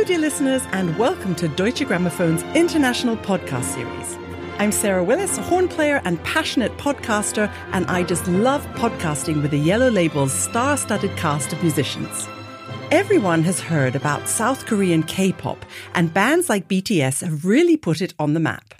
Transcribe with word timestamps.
Hello, 0.00 0.08
dear 0.08 0.18
listeners, 0.18 0.62
and 0.72 0.96
welcome 0.96 1.34
to 1.34 1.46
Deutsche 1.46 1.80
Grammophon's 1.80 2.42
international 2.56 3.18
podcast 3.18 3.64
series. 3.64 4.16
I'm 4.58 4.72
Sarah 4.72 5.04
Willis, 5.04 5.36
a 5.36 5.42
horn 5.42 5.68
player 5.68 6.00
and 6.06 6.18
passionate 6.24 6.74
podcaster, 6.78 7.52
and 7.72 7.84
I 7.84 8.04
just 8.04 8.26
love 8.26 8.64
podcasting 8.68 9.42
with 9.42 9.50
the 9.50 9.58
Yellow 9.58 9.90
Label's 9.90 10.32
star 10.32 10.78
studded 10.78 11.14
cast 11.18 11.52
of 11.52 11.60
musicians. 11.60 12.26
Everyone 12.90 13.42
has 13.42 13.60
heard 13.60 13.94
about 13.94 14.26
South 14.26 14.64
Korean 14.64 15.02
K 15.02 15.32
pop, 15.32 15.66
and 15.94 16.14
bands 16.14 16.48
like 16.48 16.66
BTS 16.66 17.20
have 17.20 17.44
really 17.44 17.76
put 17.76 18.00
it 18.00 18.14
on 18.18 18.32
the 18.32 18.40
map. 18.40 18.79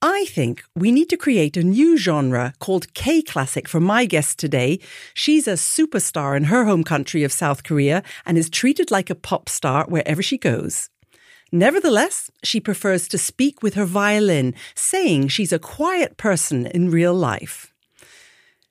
I 0.00 0.26
think 0.26 0.62
we 0.76 0.92
need 0.92 1.10
to 1.10 1.16
create 1.16 1.56
a 1.56 1.64
new 1.64 1.96
genre 1.96 2.52
called 2.60 2.94
K 2.94 3.20
classic 3.20 3.68
for 3.68 3.80
my 3.80 4.04
guest 4.04 4.38
today. 4.38 4.78
She's 5.12 5.48
a 5.48 5.54
superstar 5.54 6.36
in 6.36 6.44
her 6.44 6.64
home 6.64 6.84
country 6.84 7.24
of 7.24 7.32
South 7.32 7.64
Korea 7.64 8.04
and 8.24 8.38
is 8.38 8.48
treated 8.48 8.92
like 8.92 9.10
a 9.10 9.16
pop 9.16 9.48
star 9.48 9.86
wherever 9.86 10.22
she 10.22 10.38
goes. 10.38 10.88
Nevertheless, 11.50 12.30
she 12.44 12.60
prefers 12.60 13.08
to 13.08 13.18
speak 13.18 13.60
with 13.60 13.74
her 13.74 13.86
violin, 13.86 14.54
saying 14.76 15.28
she's 15.28 15.52
a 15.52 15.58
quiet 15.58 16.16
person 16.16 16.66
in 16.66 16.90
real 16.90 17.14
life. 17.14 17.72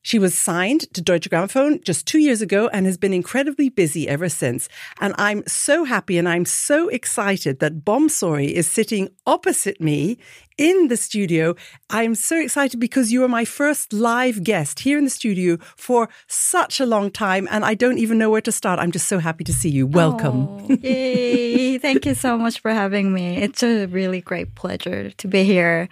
She 0.08 0.20
was 0.20 0.38
signed 0.38 0.94
to 0.94 1.02
Deutsche 1.02 1.30
Grammophon 1.30 1.84
just 1.84 2.08
two 2.08 2.20
years 2.20 2.42
ago 2.42 2.70
and 2.70 2.86
has 2.86 2.98
been 2.98 3.12
incredibly 3.12 3.68
busy 3.68 4.08
ever 4.08 4.30
since. 4.30 4.70
And 5.02 5.14
I'm 5.18 5.44
so 5.48 5.84
happy 5.84 6.18
and 6.18 6.30
I'm 6.30 6.46
so 6.46 6.88
excited 6.88 7.60
that 7.60 7.84
Bomsori 7.84 8.50
is 8.50 8.68
sitting 8.68 9.10
opposite 9.26 9.82
me 9.82 10.18
in 10.58 10.88
the 10.88 10.98
studio. 10.98 11.56
I'm 11.90 12.16
so 12.16 12.40
excited 12.40 12.80
because 12.80 13.12
you 13.12 13.24
are 13.24 13.28
my 13.28 13.46
first 13.46 13.94
live 13.94 14.44
guest 14.44 14.80
here 14.80 14.98
in 14.98 15.04
the 15.04 15.10
studio 15.10 15.58
for 15.76 16.10
such 16.28 16.80
a 16.80 16.86
long 16.86 17.12
time, 17.12 17.48
and 17.52 17.64
I 17.64 17.76
don't 17.76 17.98
even 17.98 18.18
know 18.18 18.30
where 18.30 18.42
to 18.42 18.52
start. 18.52 18.80
I'm 18.80 18.92
just 18.92 19.08
so 19.08 19.20
happy 19.20 19.44
to 19.46 19.54
see 19.54 19.70
you. 19.70 19.88
Welcome. 19.88 20.48
Oh, 20.48 20.78
yay. 20.82 21.78
Thank 21.88 22.06
you 22.06 22.16
so 22.16 22.38
much 22.38 22.60
for 22.60 22.72
having 22.72 23.14
me. 23.14 23.38
It's 23.38 23.64
a 23.64 23.86
really 23.86 24.22
great 24.22 24.56
pleasure 24.56 25.12
to 25.12 25.28
be 25.28 25.44
here 25.44 25.88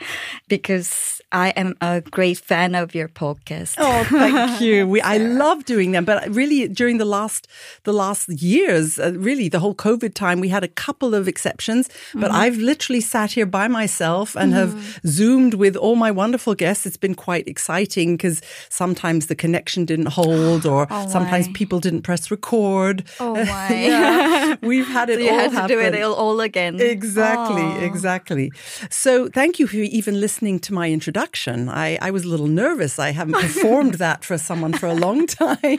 because 0.48 1.22
I 1.32 1.50
am 1.50 1.76
a 1.82 2.02
great 2.02 2.40
fan 2.40 2.76
of 2.76 2.96
your 2.96 3.08
podcast. 3.08 3.76
Oh, 3.78 4.04
thank 4.06 4.62
you. 4.66 4.88
We, 4.88 5.02
I 5.02 5.18
love 5.18 5.66
doing 5.66 5.92
them, 5.92 6.06
but 6.06 6.28
really 6.30 6.68
during 6.68 6.98
the 6.98 7.06
last 7.06 7.48
the 7.84 7.94
last 7.94 8.30
years, 8.30 9.00
uh, 9.00 9.14
really 9.18 9.50
the 9.50 9.60
whole 9.60 9.76
COVID 9.76 10.14
time, 10.14 10.40
we 10.40 10.50
had 10.50 10.64
a 10.64 10.68
couple 10.68 11.14
of 11.14 11.28
exceptions. 11.28 11.90
But 12.14 12.32
mm-hmm. 12.32 12.36
I've 12.36 12.58
literally 12.58 13.02
sat 13.02 13.34
here 13.34 13.46
by 13.46 13.68
myself 13.68 14.36
and 14.36 14.55
have 14.56 14.70
mm-hmm. 14.70 15.08
zoomed 15.08 15.54
with 15.54 15.76
all 15.76 15.96
my 15.96 16.12
wonderful 16.12 16.56
guests. 16.56 16.86
It's 16.86 16.98
been 16.98 17.16
quite 17.16 17.48
exciting 17.48 18.18
because 18.18 18.42
sometimes 18.70 19.28
the 19.28 19.36
connection 19.36 19.86
didn't 19.86 20.08
hold, 20.08 20.66
or 20.66 20.88
oh 20.92 21.08
sometimes 21.08 21.48
people 21.50 21.80
didn't 21.80 22.02
press 22.02 22.32
record. 22.32 23.04
Oh 23.20 23.36
my! 23.46 23.70
yeah, 23.74 24.56
we've 24.62 24.88
had 24.88 25.10
it 25.14 25.20
so 25.20 25.26
you 25.26 25.32
all 25.32 25.40
had 25.40 25.52
to 25.52 25.56
happen. 25.56 25.78
do 25.78 25.80
it 25.80 26.04
all 26.04 26.40
again. 26.42 26.80
Exactly, 26.80 27.62
oh. 27.62 27.80
exactly. 27.80 28.52
So 28.90 29.30
thank 29.30 29.60
you 29.60 29.68
for 29.68 29.78
even 29.78 30.20
listening 30.20 30.60
to 30.60 30.74
my 30.74 30.92
introduction. 30.92 31.70
I, 31.70 31.98
I 32.02 32.12
was 32.12 32.24
a 32.26 32.28
little 32.28 32.48
nervous. 32.48 33.00
I 33.00 33.12
haven't 33.12 33.36
performed 33.36 33.96
that 34.06 34.24
for 34.24 34.38
someone 34.38 34.74
for 34.74 34.88
a 34.88 34.94
long 34.94 35.28
time. 35.28 35.78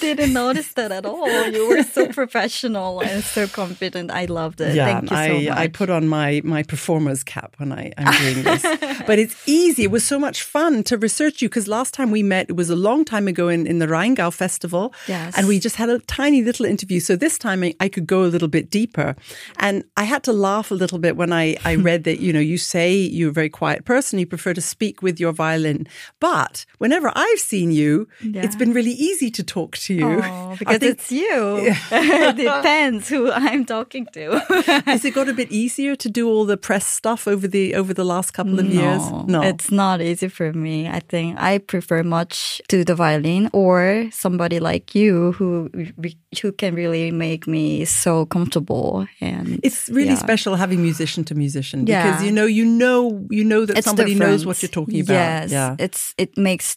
Didn't 0.00 0.32
notice 0.32 0.72
that 0.72 0.92
at 0.92 1.06
all. 1.06 1.48
You 1.48 1.68
were 1.68 1.82
so 1.82 2.08
professional 2.08 3.00
and 3.00 3.22
so 3.22 3.46
confident. 3.46 4.10
I 4.10 4.26
loved 4.26 4.60
it. 4.60 4.74
Yeah, 4.74 4.86
Thank 4.86 5.10
you 5.10 5.16
so 5.16 5.22
I, 5.22 5.48
much. 5.48 5.58
I 5.58 5.68
put 5.68 5.90
on 5.90 6.08
my 6.08 6.40
my 6.44 6.62
performer's 6.62 7.22
cap 7.22 7.54
when 7.58 7.72
I, 7.72 7.92
Doing 8.20 8.42
this. 8.42 8.62
but 9.06 9.18
it's 9.18 9.36
easy. 9.46 9.84
It 9.84 9.90
was 9.90 10.04
so 10.04 10.18
much 10.18 10.42
fun 10.42 10.82
to 10.84 10.96
research 10.96 11.42
you 11.42 11.48
because 11.48 11.68
last 11.68 11.94
time 11.94 12.10
we 12.10 12.22
met, 12.22 12.50
it 12.50 12.56
was 12.56 12.70
a 12.70 12.76
long 12.76 13.04
time 13.04 13.28
ago 13.28 13.48
in, 13.48 13.66
in 13.66 13.78
the 13.78 13.86
Rheingau 13.86 14.32
Festival. 14.32 14.92
Yes. 15.06 15.36
And 15.36 15.46
we 15.46 15.58
just 15.58 15.76
had 15.76 15.88
a 15.88 15.98
tiny 16.00 16.42
little 16.42 16.66
interview. 16.66 17.00
So 17.00 17.16
this 17.16 17.38
time 17.38 17.62
I, 17.62 17.74
I 17.80 17.88
could 17.88 18.06
go 18.06 18.24
a 18.24 18.26
little 18.26 18.48
bit 18.48 18.70
deeper. 18.70 19.16
And 19.58 19.84
I 19.96 20.04
had 20.04 20.22
to 20.24 20.32
laugh 20.32 20.70
a 20.70 20.74
little 20.74 20.98
bit 20.98 21.16
when 21.16 21.32
I, 21.32 21.56
I 21.64 21.74
read 21.88 22.04
that, 22.04 22.20
you 22.20 22.32
know, 22.32 22.40
you 22.40 22.58
say 22.58 22.94
you're 22.94 23.30
a 23.30 23.32
very 23.32 23.48
quiet 23.48 23.84
person, 23.84 24.18
you 24.18 24.26
prefer 24.26 24.54
to 24.54 24.60
speak 24.60 25.02
with 25.02 25.18
your 25.20 25.32
violin. 25.32 25.86
But 26.20 26.64
whenever 26.78 27.12
I've 27.14 27.40
seen 27.40 27.72
you, 27.72 28.08
yeah. 28.22 28.42
it's 28.42 28.56
been 28.56 28.72
really 28.72 28.92
easy 28.92 29.30
to 29.30 29.42
talk 29.42 29.76
to 29.78 29.94
you. 29.94 30.22
Oh, 30.22 30.56
because 30.58 30.78
think, 30.78 30.92
it's 30.92 31.12
you. 31.12 31.74
It 31.90 32.36
depends 32.36 33.08
who 33.08 33.30
I'm 33.30 33.64
talking 33.64 34.06
to. 34.12 34.38
Has 34.86 35.04
it 35.04 35.14
got 35.14 35.28
a 35.28 35.32
bit 35.32 35.50
easier 35.50 35.96
to 35.96 36.08
do 36.08 36.28
all 36.28 36.44
the 36.44 36.56
press 36.56 36.86
stuff 36.86 37.26
over 37.26 37.46
the 37.48 37.74
over 37.74 37.94
the 37.96 38.04
last 38.04 38.30
couple 38.32 38.58
of 38.60 38.66
no, 38.66 38.80
years? 38.80 39.02
No, 39.26 39.42
it's 39.42 39.70
not 39.70 40.00
easy 40.00 40.28
for 40.28 40.52
me. 40.52 40.88
I 40.88 41.00
think 41.00 41.38
I 41.38 41.58
prefer 41.58 42.02
much 42.02 42.62
to 42.68 42.84
the 42.84 42.94
violin 42.94 43.50
or 43.52 44.08
somebody 44.12 44.60
like 44.60 44.94
you 44.94 45.32
who 45.32 45.68
who 46.40 46.52
can 46.52 46.74
really 46.74 47.10
make 47.10 47.46
me 47.46 47.84
so 47.84 48.26
comfortable. 48.26 49.06
And 49.20 49.58
it's 49.62 49.88
really 49.88 50.10
yeah. 50.10 50.26
special 50.26 50.54
having 50.56 50.82
musician 50.82 51.24
to 51.24 51.34
musician 51.34 51.84
because 51.84 52.20
yeah. 52.20 52.26
you 52.26 52.32
know 52.32 52.46
you 52.46 52.64
know 52.64 53.26
you 53.30 53.44
know 53.44 53.66
that 53.66 53.78
it's 53.78 53.86
somebody 53.86 54.14
different. 54.14 54.32
knows 54.32 54.46
what 54.46 54.62
you're 54.62 54.68
talking 54.68 55.00
about. 55.00 55.14
Yes, 55.14 55.50
yeah. 55.50 55.76
it's 55.78 56.14
it 56.16 56.36
makes 56.38 56.76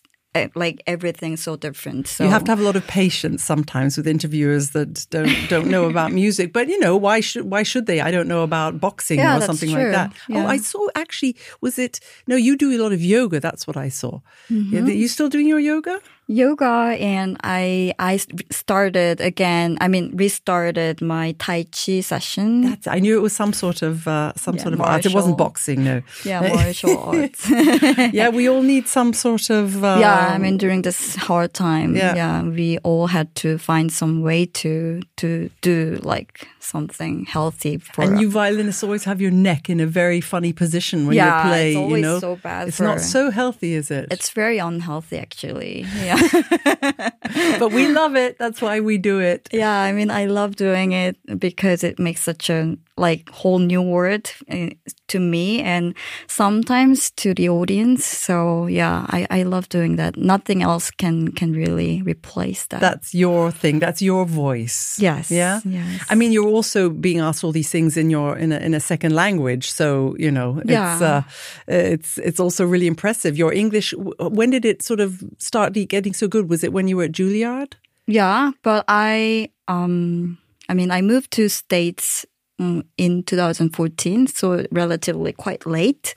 like 0.55 0.81
everything's 0.87 1.41
so 1.41 1.55
different. 1.55 2.07
So 2.07 2.23
you 2.23 2.29
have 2.29 2.43
to 2.45 2.51
have 2.51 2.59
a 2.59 2.63
lot 2.63 2.75
of 2.75 2.85
patience 2.87 3.43
sometimes 3.43 3.97
with 3.97 4.07
interviewers 4.07 4.71
that 4.71 5.07
don't 5.09 5.35
don't 5.49 5.69
know 5.69 5.85
about 5.89 6.11
music. 6.23 6.53
But 6.53 6.67
you 6.67 6.79
know, 6.79 6.95
why 6.95 7.19
should 7.19 7.45
why 7.45 7.63
should 7.63 7.85
they? 7.85 8.01
I 8.01 8.11
don't 8.11 8.27
know 8.27 8.43
about 8.43 8.79
boxing 8.79 9.19
yeah, 9.19 9.37
or 9.37 9.41
something 9.41 9.71
true. 9.71 9.83
like 9.83 9.91
that. 9.91 10.13
Yeah. 10.27 10.43
Oh, 10.43 10.47
I 10.47 10.57
saw 10.57 10.87
actually 10.95 11.35
was 11.61 11.79
it 11.79 11.99
no, 12.27 12.35
you 12.35 12.57
do 12.57 12.71
a 12.71 12.79
lot 12.81 12.91
of 12.91 13.01
yoga, 13.01 13.39
that's 13.39 13.67
what 13.67 13.77
I 13.77 13.89
saw. 13.89 14.19
Mm-hmm. 14.49 14.87
Yeah, 14.87 14.93
you 14.93 15.07
still 15.07 15.29
doing 15.29 15.47
your 15.47 15.59
yoga? 15.59 15.99
Yoga 16.29 16.95
and 16.99 17.37
I 17.43 17.93
I 17.99 18.17
started 18.51 19.19
again. 19.19 19.77
I 19.81 19.87
mean, 19.87 20.15
restarted 20.15 21.01
my 21.01 21.33
Tai 21.39 21.63
Chi 21.63 22.01
session. 22.01 22.61
That's, 22.61 22.87
I 22.87 22.99
knew 22.99 23.17
it 23.17 23.21
was 23.21 23.35
some 23.35 23.51
sort 23.51 23.81
of 23.81 24.07
uh, 24.07 24.33
some 24.35 24.55
yeah, 24.55 24.61
sort 24.61 24.73
of 24.73 24.81
art. 24.81 25.05
It 25.05 25.13
wasn't 25.13 25.37
boxing, 25.37 25.83
no. 25.83 26.01
Yeah, 26.23 26.41
martial 26.53 26.97
arts. 27.13 27.49
yeah, 28.13 28.29
we 28.29 28.47
all 28.47 28.61
need 28.61 28.87
some 28.87 29.13
sort 29.13 29.49
of. 29.49 29.83
Um, 29.83 29.99
yeah, 29.99 30.29
I 30.33 30.37
mean, 30.37 30.57
during 30.57 30.83
this 30.83 31.15
hard 31.15 31.53
time, 31.53 31.95
yeah. 31.95 32.15
yeah, 32.15 32.43
we 32.43 32.77
all 32.79 33.07
had 33.07 33.33
to 33.35 33.57
find 33.57 33.91
some 33.91 34.21
way 34.21 34.45
to 34.45 35.01
to 35.17 35.49
do 35.61 35.99
like 36.03 36.47
something 36.59 37.25
healthy 37.25 37.77
for. 37.77 38.03
And 38.03 38.21
you 38.21 38.29
violinists 38.29 38.83
always 38.83 39.03
have 39.05 39.19
your 39.19 39.31
neck 39.31 39.69
in 39.69 39.79
a 39.79 39.87
very 39.87 40.21
funny 40.21 40.53
position 40.53 41.07
when 41.07 41.15
yeah, 41.15 41.43
you 41.43 41.49
play. 41.49 41.69
it's 41.69 41.77
always 41.77 42.01
you 42.01 42.07
know, 42.07 42.19
so 42.19 42.35
bad. 42.35 42.67
it's 42.67 42.79
not 42.79 43.01
so 43.01 43.31
healthy, 43.31 43.73
is 43.73 43.89
it? 43.91 44.07
It's 44.11 44.29
very 44.29 44.59
unhealthy, 44.59 45.17
actually. 45.17 45.85
Yeah. 45.95 46.18
but 47.59 47.71
we 47.71 47.87
love 47.87 48.15
it. 48.15 48.37
That's 48.37 48.61
why 48.61 48.79
we 48.79 48.97
do 48.97 49.19
it. 49.19 49.49
Yeah, 49.51 49.71
I 49.81 49.91
mean, 49.91 50.11
I 50.11 50.25
love 50.25 50.55
doing 50.55 50.91
it 50.91 51.17
because 51.39 51.83
it 51.83 51.99
makes 51.99 52.21
such 52.21 52.49
a 52.49 52.77
like 52.99 53.29
whole 53.29 53.59
new 53.59 53.81
word 53.81 54.29
eh, 54.47 54.71
to 55.07 55.19
me 55.19 55.61
and 55.61 55.95
sometimes 56.27 57.11
to 57.11 57.33
the 57.33 57.49
audience. 57.49 58.05
So 58.05 58.67
yeah, 58.67 59.05
I, 59.09 59.25
I 59.29 59.43
love 59.43 59.69
doing 59.69 59.95
that. 59.95 60.17
Nothing 60.17 60.61
else 60.61 60.91
can 60.91 61.31
can 61.31 61.53
really 61.53 62.01
replace 62.03 62.65
that. 62.67 62.81
That's 62.81 63.13
your 63.13 63.51
thing. 63.51 63.79
That's 63.79 64.01
your 64.01 64.25
voice. 64.25 64.97
Yes. 64.99 65.31
Yeah. 65.31 65.61
Yes. 65.65 66.05
I 66.09 66.15
mean, 66.15 66.31
you're 66.31 66.47
also 66.47 66.89
being 66.89 67.19
asked 67.19 67.43
all 67.43 67.51
these 67.51 67.71
things 67.71 67.97
in 67.97 68.09
your 68.09 68.37
in 68.37 68.51
a, 68.51 68.57
in 68.57 68.73
a 68.73 68.79
second 68.79 69.13
language. 69.13 69.71
So 69.71 70.15
you 70.19 70.31
know, 70.31 70.59
it's 70.59 70.71
yeah. 70.71 70.99
uh, 71.01 71.21
it's 71.67 72.17
it's 72.17 72.39
also 72.39 72.65
really 72.65 72.87
impressive. 72.87 73.37
Your 73.37 73.53
English. 73.53 73.93
When 74.19 74.49
did 74.51 74.65
it 74.65 74.81
sort 74.81 74.99
of 74.99 75.23
start 75.37 75.73
getting 75.73 76.13
so 76.13 76.27
good? 76.27 76.49
Was 76.49 76.63
it 76.63 76.73
when 76.73 76.87
you 76.87 76.97
were 76.97 77.05
at 77.05 77.11
Juilliard? 77.11 77.73
Yeah, 78.07 78.51
but 78.63 78.85
I 78.87 79.49
um. 79.67 80.37
I 80.71 80.75
mean, 80.75 80.91
I 80.91 81.01
moved 81.01 81.31
to 81.31 81.49
States 81.49 82.27
mm, 82.59 82.83
in 82.97 83.23
2014, 83.23 84.27
so 84.27 84.65
relatively 84.71 85.33
quite 85.33 85.65
late. 85.65 86.15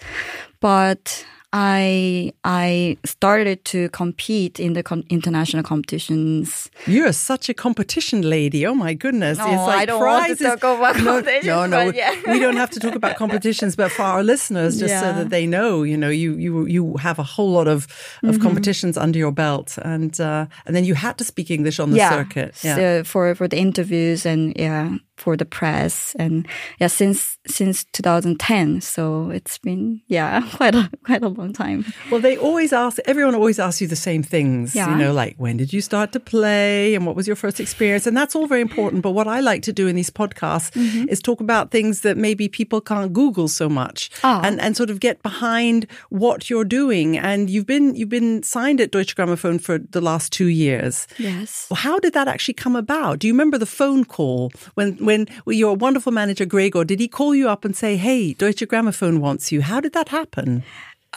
But 0.60 1.24
I 1.52 2.32
I 2.44 2.96
started 3.04 3.64
to 3.66 3.90
compete 3.90 4.58
in 4.58 4.72
the 4.72 4.82
con- 4.82 5.04
international 5.10 5.62
competitions. 5.62 6.70
You're 6.86 7.12
such 7.12 7.50
a 7.50 7.54
competition 7.54 8.22
lady. 8.22 8.66
Oh 8.66 8.74
my 8.74 8.94
goodness! 8.94 9.36
No, 9.36 9.46
it's 9.52 9.66
like 9.66 9.80
I 9.80 9.84
don't 9.84 10.00
prizes. 10.00 10.40
want 10.40 10.60
to 10.60 10.66
talk 10.66 10.78
about 10.78 10.96
no, 10.96 11.04
competitions. 11.04 11.46
No, 11.46 11.66
no, 11.66 11.92
yeah. 11.92 12.14
we 12.26 12.38
don't 12.38 12.56
have 12.56 12.70
to 12.70 12.80
talk 12.80 12.94
about 12.94 13.16
competitions. 13.16 13.76
But 13.76 13.92
for 13.92 14.02
our 14.02 14.22
listeners, 14.22 14.78
just 14.78 14.92
yeah. 14.92 15.00
so 15.00 15.12
that 15.18 15.28
they 15.28 15.46
know, 15.46 15.82
you 15.82 15.98
know, 15.98 16.08
you 16.08 16.36
you 16.36 16.64
you 16.66 16.96
have 16.96 17.18
a 17.18 17.22
whole 17.22 17.50
lot 17.50 17.68
of 17.68 17.84
of 18.22 18.36
mm-hmm. 18.36 18.42
competitions 18.42 18.96
under 18.96 19.18
your 19.18 19.32
belt, 19.32 19.76
and 19.82 20.18
uh, 20.20 20.46
and 20.64 20.74
then 20.74 20.86
you 20.86 20.94
had 20.94 21.18
to 21.18 21.24
speak 21.24 21.50
English 21.50 21.78
on 21.78 21.90
the 21.90 21.98
yeah. 21.98 22.10
circuit. 22.10 22.56
Yeah, 22.64 22.76
so 22.76 23.04
for 23.04 23.34
for 23.34 23.46
the 23.46 23.58
interviews 23.58 24.24
and 24.24 24.56
yeah, 24.56 24.96
for 25.22 25.36
the 25.36 25.44
press. 25.44 26.16
And 26.18 26.46
yeah 26.80 26.88
since 26.88 27.38
since 27.46 27.84
2010 27.92 28.80
so 28.80 29.30
it's 29.30 29.58
been 29.58 30.00
yeah 30.08 30.42
quite 30.56 30.74
a 30.74 30.90
quite 31.04 31.22
a 31.22 31.28
long 31.28 31.52
time. 31.52 31.84
Well 32.10 32.20
they 32.20 32.36
always 32.36 32.72
ask 32.72 32.98
everyone 33.04 33.34
always 33.34 33.58
asks 33.58 33.80
you 33.80 33.86
the 33.86 34.04
same 34.08 34.22
things 34.22 34.74
yeah. 34.74 34.90
you 34.90 34.96
know 34.96 35.12
like 35.12 35.36
when 35.36 35.56
did 35.56 35.72
you 35.72 35.80
start 35.80 36.12
to 36.12 36.20
play 36.20 36.94
and 36.94 37.06
what 37.06 37.14
was 37.14 37.26
your 37.26 37.36
first 37.36 37.60
experience? 37.60 38.06
And 38.06 38.16
that's 38.16 38.34
all 38.34 38.46
very 38.46 38.60
important. 38.60 39.02
But 39.02 39.12
what 39.12 39.28
i 39.28 39.38
like 39.40 39.62
to 39.62 39.72
do 39.72 39.86
in 39.86 39.94
these 39.96 40.10
podcasts 40.10 40.70
mm-hmm. 40.72 41.08
is 41.08 41.20
talk 41.20 41.40
about 41.40 41.70
things 41.70 42.00
that 42.00 42.16
maybe 42.16 42.48
people 42.48 42.80
can't 42.80 43.12
google 43.12 43.48
so 43.48 43.68
much 43.68 44.10
oh. 44.24 44.40
and 44.42 44.60
and 44.60 44.76
sort 44.76 44.90
of 44.90 44.98
get 44.98 45.22
behind 45.22 45.86
what 46.10 46.50
you're 46.50 46.70
doing. 46.80 47.16
And 47.16 47.48
you've 47.48 47.66
been 47.66 47.94
you've 47.94 48.14
been 48.18 48.42
signed 48.42 48.80
at 48.80 48.90
deutsche 48.90 49.14
grammophon 49.16 49.60
for 49.60 49.78
the 49.78 50.00
last 50.00 50.32
two 50.32 50.48
years. 50.48 51.06
Yes. 51.18 51.66
Well, 51.70 51.78
how 51.88 51.98
did 51.98 52.12
that 52.14 52.28
actually 52.28 52.54
come 52.54 52.76
about? 52.76 53.20
Do 53.20 53.26
you 53.28 53.32
remember 53.32 53.58
the 53.58 53.66
phone 53.80 54.04
call 54.04 54.50
when 54.74 54.96
when 55.08 55.11
when 55.12 55.56
your 55.56 55.74
wonderful 55.76 56.12
manager 56.12 56.44
Gregor, 56.46 56.84
did 56.84 57.00
he 57.00 57.08
call 57.08 57.34
you 57.34 57.48
up 57.48 57.64
and 57.64 57.76
say, 57.76 57.96
"Hey, 57.96 58.32
Deutsche 58.34 58.66
Grammophon 58.66 59.18
wants 59.18 59.52
you"? 59.52 59.62
How 59.62 59.80
did 59.80 59.92
that 59.92 60.08
happen? 60.08 60.64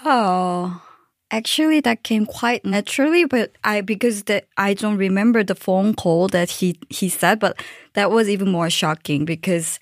Oh, 0.03 0.81
actually, 1.31 1.79
that 1.81 2.03
came 2.03 2.25
quite 2.25 2.65
naturally, 2.65 3.25
but 3.25 3.51
I 3.63 3.81
because 3.81 4.23
that 4.23 4.47
I 4.57 4.73
don't 4.73 4.97
remember 4.97 5.43
the 5.43 5.55
phone 5.55 5.93
call 5.93 6.27
that 6.29 6.49
he 6.49 6.79
he 6.89 7.09
said, 7.09 7.39
but 7.39 7.61
that 7.93 8.11
was 8.11 8.29
even 8.29 8.51
more 8.51 8.69
shocking 8.69 9.25
because 9.25 9.79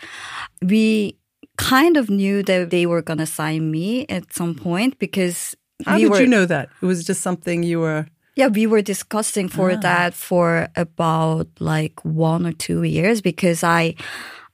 we 0.61 1.17
kind 1.57 1.97
of 1.97 2.09
knew 2.09 2.43
that 2.43 2.69
they 2.69 2.85
were 2.85 3.01
gonna 3.01 3.25
sign 3.27 3.71
me 3.71 4.05
at 4.09 4.33
some 4.33 4.55
point 4.55 4.97
because 4.99 5.55
how 5.85 5.95
we 5.95 6.03
did 6.03 6.11
were, 6.11 6.21
you 6.21 6.27
know 6.27 6.45
that? 6.45 6.69
It 6.81 6.85
was 6.85 7.03
just 7.03 7.21
something 7.21 7.63
you 7.63 7.79
were. 7.79 8.07
Yeah, 8.35 8.47
we 8.47 8.65
were 8.65 8.81
discussing 8.81 9.47
for 9.47 9.71
ah. 9.71 9.77
that 9.77 10.13
for 10.13 10.67
about 10.75 11.47
like 11.59 12.03
one 12.03 12.45
or 12.45 12.53
two 12.53 12.83
years 12.83 13.21
because 13.21 13.63
I 13.63 13.95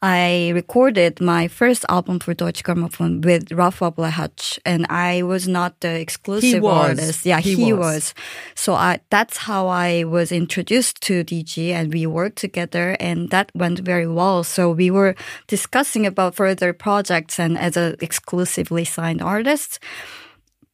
I 0.02 0.52
recorded 0.56 1.20
my 1.20 1.50
first 1.50 1.84
album 1.90 2.20
for 2.20 2.34
Deutsche 2.34 2.64
Grammophon 2.64 3.24
with 3.24 3.52
Rafa 3.52 3.92
Blechacz, 3.92 4.58
and 4.64 4.86
I 4.90 5.24
was 5.24 5.46
not 5.46 5.82
the 5.82 6.00
exclusive 6.00 6.64
artist. 6.64 7.26
Yeah, 7.26 7.42
he, 7.42 7.56
he 7.56 7.74
was. 7.74 7.80
was. 7.80 8.14
So 8.56 8.76
I, 8.76 9.02
that's 9.10 9.36
how 9.36 9.68
I 9.68 10.06
was 10.06 10.32
introduced 10.32 11.02
to 11.02 11.26
DG, 11.26 11.72
and 11.72 11.94
we 11.94 12.08
worked 12.08 12.38
together, 12.38 12.96
and 12.98 13.30
that 13.32 13.52
went 13.54 13.80
very 13.80 14.08
well. 14.08 14.46
So 14.46 14.72
we 14.72 14.90
were 14.90 15.16
discussing 15.48 16.06
about 16.06 16.34
further 16.34 16.72
projects 16.72 17.38
and 17.38 17.58
as 17.58 17.76
an 17.76 17.98
exclusively 18.00 18.86
signed 18.86 19.22
artist. 19.22 19.80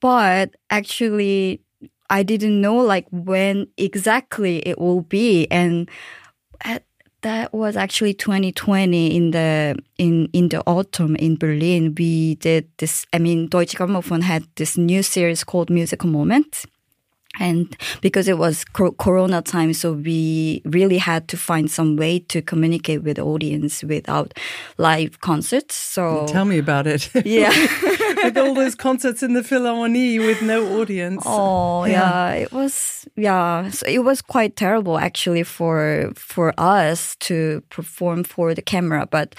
But 0.01 0.53
actually, 0.69 1.64
I 2.09 2.23
didn't 2.23 2.61
know 2.61 2.75
like 2.75 3.07
when 3.11 3.67
exactly 3.77 4.59
it 4.59 4.79
will 4.79 5.01
be. 5.01 5.47
And 5.49 5.89
at, 6.61 6.83
that 7.21 7.53
was 7.53 7.75
actually 7.75 8.13
2020 8.13 9.15
in 9.15 9.31
the 9.31 9.75
in 9.97 10.29
in 10.31 10.49
the 10.49 10.61
autumn 10.67 11.15
in 11.15 11.37
Berlin. 11.37 11.95
We 11.97 12.35
did 12.35 12.69
this. 12.77 13.05
I 13.13 13.17
mean, 13.17 13.47
Deutsche 13.47 13.75
Grammophon 13.75 14.21
had 14.21 14.47
this 14.55 14.77
new 14.77 15.01
series 15.01 15.43
called 15.43 15.69
Musical 15.71 16.09
Moment 16.09 16.65
and 17.39 17.77
because 18.01 18.27
it 18.27 18.37
was 18.37 18.63
corona 18.97 19.41
time 19.41 19.73
so 19.73 19.93
we 19.93 20.61
really 20.65 20.97
had 20.97 21.27
to 21.27 21.37
find 21.37 21.69
some 21.69 21.95
way 21.95 22.19
to 22.19 22.41
communicate 22.41 23.03
with 23.03 23.17
the 23.17 23.23
audience 23.23 23.83
without 23.83 24.33
live 24.77 25.19
concerts. 25.21 25.75
So 25.75 26.25
tell 26.27 26.45
me 26.45 26.57
about 26.57 26.87
it. 26.87 27.09
Yeah. 27.25 27.49
With 28.23 28.37
all 28.37 28.53
those 28.53 28.75
concerts 28.75 29.21
in 29.21 29.33
the 29.33 29.41
philharmonie 29.41 30.19
with 30.19 30.41
no 30.41 30.79
audience. 30.79 31.23
Oh 31.25 31.85
yeah, 31.85 32.33
yeah. 32.33 32.43
It 32.43 32.51
was 32.51 33.07
yeah. 33.15 33.69
So 33.69 33.85
it 33.87 34.03
was 34.03 34.21
quite 34.21 34.55
terrible 34.55 34.97
actually 34.97 35.43
for 35.43 36.11
for 36.15 36.53
us 36.57 37.15
to 37.27 37.61
perform 37.69 38.23
for 38.23 38.53
the 38.55 38.61
camera 38.61 39.05
but 39.05 39.35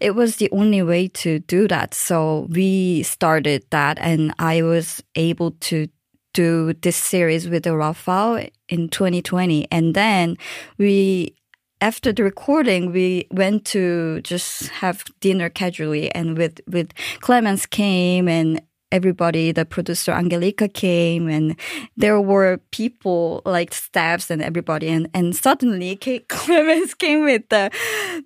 it 0.00 0.14
was 0.14 0.36
the 0.36 0.50
only 0.52 0.82
way 0.82 1.08
to 1.08 1.40
do 1.40 1.66
that. 1.68 1.94
So 1.94 2.46
we 2.50 3.02
started 3.02 3.64
that 3.70 3.98
and 4.00 4.32
i 4.38 4.62
was 4.62 5.02
able 5.16 5.52
to 5.60 5.88
do 6.38 6.72
this 6.82 6.94
series 6.94 7.48
with 7.48 7.64
Rafał 7.64 8.48
in 8.68 8.88
2020. 8.88 9.66
And 9.72 9.94
then 9.94 10.36
we, 10.78 11.34
after 11.80 12.12
the 12.12 12.22
recording, 12.22 12.92
we 12.92 13.26
went 13.32 13.64
to 13.74 14.20
just 14.22 14.68
have 14.68 15.04
dinner 15.18 15.48
casually 15.48 16.14
and 16.14 16.38
with, 16.38 16.60
with 16.68 16.92
Clemens 17.22 17.66
came 17.66 18.28
and 18.28 18.62
everybody, 18.92 19.50
the 19.50 19.64
producer 19.64 20.12
Angelica 20.12 20.68
came 20.68 21.28
and 21.28 21.56
there 21.96 22.20
were 22.20 22.60
people 22.70 23.42
like 23.44 23.74
staffs 23.74 24.30
and 24.30 24.40
everybody 24.40 24.88
and, 24.88 25.10
and 25.12 25.34
suddenly 25.34 25.96
Clemens 26.28 26.94
came 26.94 27.24
with 27.24 27.48
the, 27.48 27.68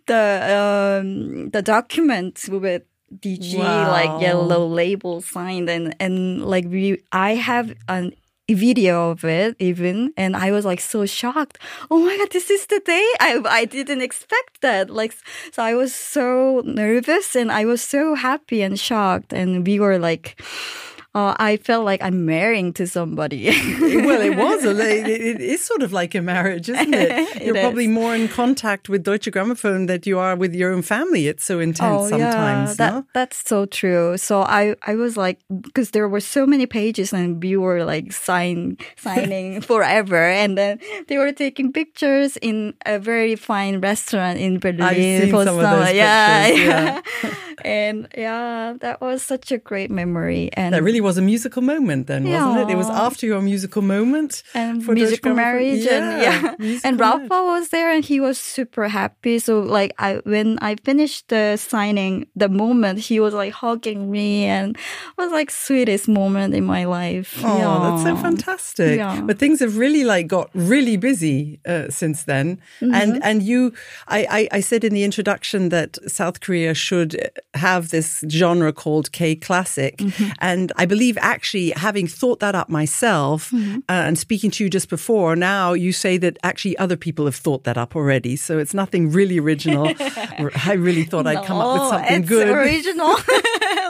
the, 0.06 1.00
um, 1.00 1.48
the 1.48 1.62
document 1.62 2.44
with 2.50 2.82
DG 3.20 3.58
wow. 3.58 3.90
like 3.90 4.22
yellow 4.22 4.66
label 4.66 5.20
signed 5.20 5.68
and 5.68 5.94
and 6.00 6.44
like 6.44 6.64
we 6.66 7.02
I 7.12 7.34
have 7.34 7.74
an 7.88 8.12
video 8.48 9.10
of 9.10 9.24
it 9.24 9.56
even 9.60 10.12
and 10.16 10.36
i 10.36 10.50
was 10.50 10.64
like 10.64 10.80
so 10.80 11.06
shocked. 11.06 11.58
Oh 11.90 11.98
my 11.98 12.16
god 12.18 12.30
this 12.30 12.50
is 12.50 12.66
the 12.66 12.80
day? 12.80 13.06
I 13.20 13.40
i 13.46 13.64
didn't 13.64 14.02
expect 14.02 14.60
that. 14.60 14.90
Like 14.90 15.14
so 15.52 15.62
i 15.62 15.74
was 15.74 15.94
so 15.94 16.62
nervous 16.64 17.34
and 17.36 17.50
i 17.50 17.64
was 17.64 17.82
so 17.82 18.14
happy 18.14 18.62
and 18.62 18.78
shocked. 18.78 19.32
And 19.32 19.66
we 19.66 19.78
were 19.80 19.98
like 19.98 20.40
uh, 21.14 21.34
I 21.38 21.58
felt 21.58 21.84
like 21.84 22.02
I'm 22.02 22.24
marrying 22.24 22.72
to 22.74 22.86
somebody. 22.86 23.46
well, 23.46 24.20
it 24.22 24.34
was. 24.34 24.64
A, 24.64 24.70
it, 24.80 25.06
it 25.06 25.40
is 25.42 25.62
sort 25.62 25.82
of 25.82 25.92
like 25.92 26.14
a 26.14 26.22
marriage, 26.22 26.70
isn't 26.70 26.94
it? 26.94 27.10
it 27.36 27.42
You're 27.42 27.56
is. 27.56 27.62
probably 27.62 27.86
more 27.86 28.14
in 28.14 28.28
contact 28.28 28.88
with 28.88 29.04
Deutsche 29.04 29.26
Grammophon 29.26 29.88
than 29.88 30.00
you 30.04 30.18
are 30.18 30.34
with 30.36 30.54
your 30.54 30.72
own 30.72 30.80
family. 30.80 31.28
It's 31.28 31.44
so 31.44 31.60
intense 31.60 32.04
oh, 32.04 32.08
sometimes. 32.08 32.70
Yeah, 32.70 32.74
that, 32.76 32.94
no? 32.94 33.06
That's 33.12 33.46
so 33.46 33.66
true. 33.66 34.16
So 34.16 34.40
I, 34.40 34.74
I 34.86 34.94
was 34.94 35.18
like, 35.18 35.38
because 35.60 35.90
there 35.90 36.08
were 36.08 36.20
so 36.20 36.46
many 36.46 36.64
pages 36.64 37.12
and 37.12 37.42
we 37.42 37.58
were 37.58 37.84
like 37.84 38.10
sign, 38.12 38.78
signing 38.96 39.60
forever. 39.70 40.16
And 40.16 40.56
then 40.56 40.80
they 41.08 41.18
were 41.18 41.32
taking 41.32 41.74
pictures 41.74 42.38
in 42.38 42.72
a 42.86 42.98
very 42.98 43.36
fine 43.36 43.82
restaurant 43.82 44.38
in 44.38 44.60
Berlin. 44.60 44.80
I've 44.80 44.96
seen 44.96 45.30
some 45.30 45.40
of 45.40 45.56
those 45.56 45.92
yeah, 45.92 46.46
pictures. 46.46 46.66
Yeah. 46.66 47.00
And 47.64 48.08
yeah, 48.16 48.74
that 48.80 49.00
was 49.00 49.22
such 49.22 49.52
a 49.52 49.58
great 49.58 49.90
memory. 49.90 50.50
And 50.54 50.74
that 50.74 50.82
really 50.82 51.00
was 51.00 51.18
a 51.18 51.22
musical 51.22 51.62
moment 51.62 52.06
then, 52.06 52.24
wasn't 52.24 52.70
it? 52.70 52.72
It 52.72 52.76
was 52.76 52.88
after 52.88 53.26
your 53.26 53.40
musical 53.40 53.82
moment 53.82 54.42
and 54.54 54.84
for 54.84 54.92
musical 54.92 55.34
marriage, 55.34 55.84
yeah, 55.84 55.92
and 55.92 56.64
yeah, 56.64 56.78
and 56.84 57.00
Rafa 57.00 57.28
was 57.28 57.68
there, 57.68 57.90
and 57.90 58.04
he 58.04 58.20
was 58.20 58.38
super 58.38 58.88
happy. 58.88 59.38
So 59.38 59.60
like 59.60 59.94
I 59.98 60.20
when 60.24 60.58
I 60.60 60.76
finished 60.76 61.28
the 61.28 61.56
signing, 61.56 62.26
the 62.36 62.48
moment 62.48 62.98
he 62.98 63.20
was 63.20 63.34
like 63.34 63.52
hugging 63.52 64.10
me, 64.10 64.44
and 64.44 64.76
was 65.16 65.30
like 65.32 65.50
sweetest 65.50 66.08
moment 66.08 66.54
in 66.54 66.64
my 66.64 66.84
life. 66.84 67.40
Oh, 67.42 67.58
yeah. 67.58 67.90
that's 67.90 68.02
so 68.02 68.16
fantastic! 68.16 68.96
Yeah. 68.98 69.20
But 69.20 69.38
things 69.38 69.60
have 69.60 69.76
really 69.76 70.04
like 70.04 70.26
got 70.26 70.50
really 70.54 70.96
busy 70.96 71.60
uh, 71.66 71.88
since 71.90 72.24
then, 72.24 72.60
mm-hmm. 72.80 72.94
and 72.94 73.22
and 73.24 73.42
you, 73.42 73.72
I, 74.08 74.48
I 74.52 74.58
I 74.58 74.60
said 74.60 74.84
in 74.84 74.92
the 74.94 75.04
introduction 75.04 75.68
that 75.70 75.98
South 76.10 76.40
Korea 76.40 76.74
should 76.74 77.30
have 77.54 77.90
this 77.90 78.25
genre 78.28 78.72
called 78.72 79.12
K 79.12 79.34
classic, 79.34 79.99
mm-hmm. 79.99 80.32
and 80.38 80.72
I 80.76 80.87
believe 80.87 81.19
actually 81.20 81.70
having 81.70 82.06
thought 82.06 82.40
that 82.40 82.54
up 82.54 82.69
myself 82.69 83.50
mm-hmm. 83.50 83.78
uh, 83.88 83.93
and 83.93 84.19
speaking 84.19 84.50
to 84.52 84.64
you 84.64 84.70
just 84.70 84.88
before, 84.88 85.37
now 85.37 85.72
you 85.72 85.93
say 85.93 86.16
that 86.19 86.38
actually 86.43 86.76
other 86.78 86.96
people 86.96 87.25
have 87.25 87.37
thought 87.37 87.64
that 87.64 87.76
up 87.76 87.94
already. 87.96 88.36
So 88.36 88.58
it's 88.58 88.74
nothing 88.74 89.10
really 89.10 89.38
original. 89.38 89.93
I 90.00 90.74
really 90.79 91.05
thought 91.05 91.24
no, 91.24 91.31
I'd 91.31 91.46
come 91.46 91.58
up 91.58 91.81
with 91.81 91.91
something 91.91 92.20
it's 92.20 92.29
good. 92.29 92.48
original. 92.48 93.17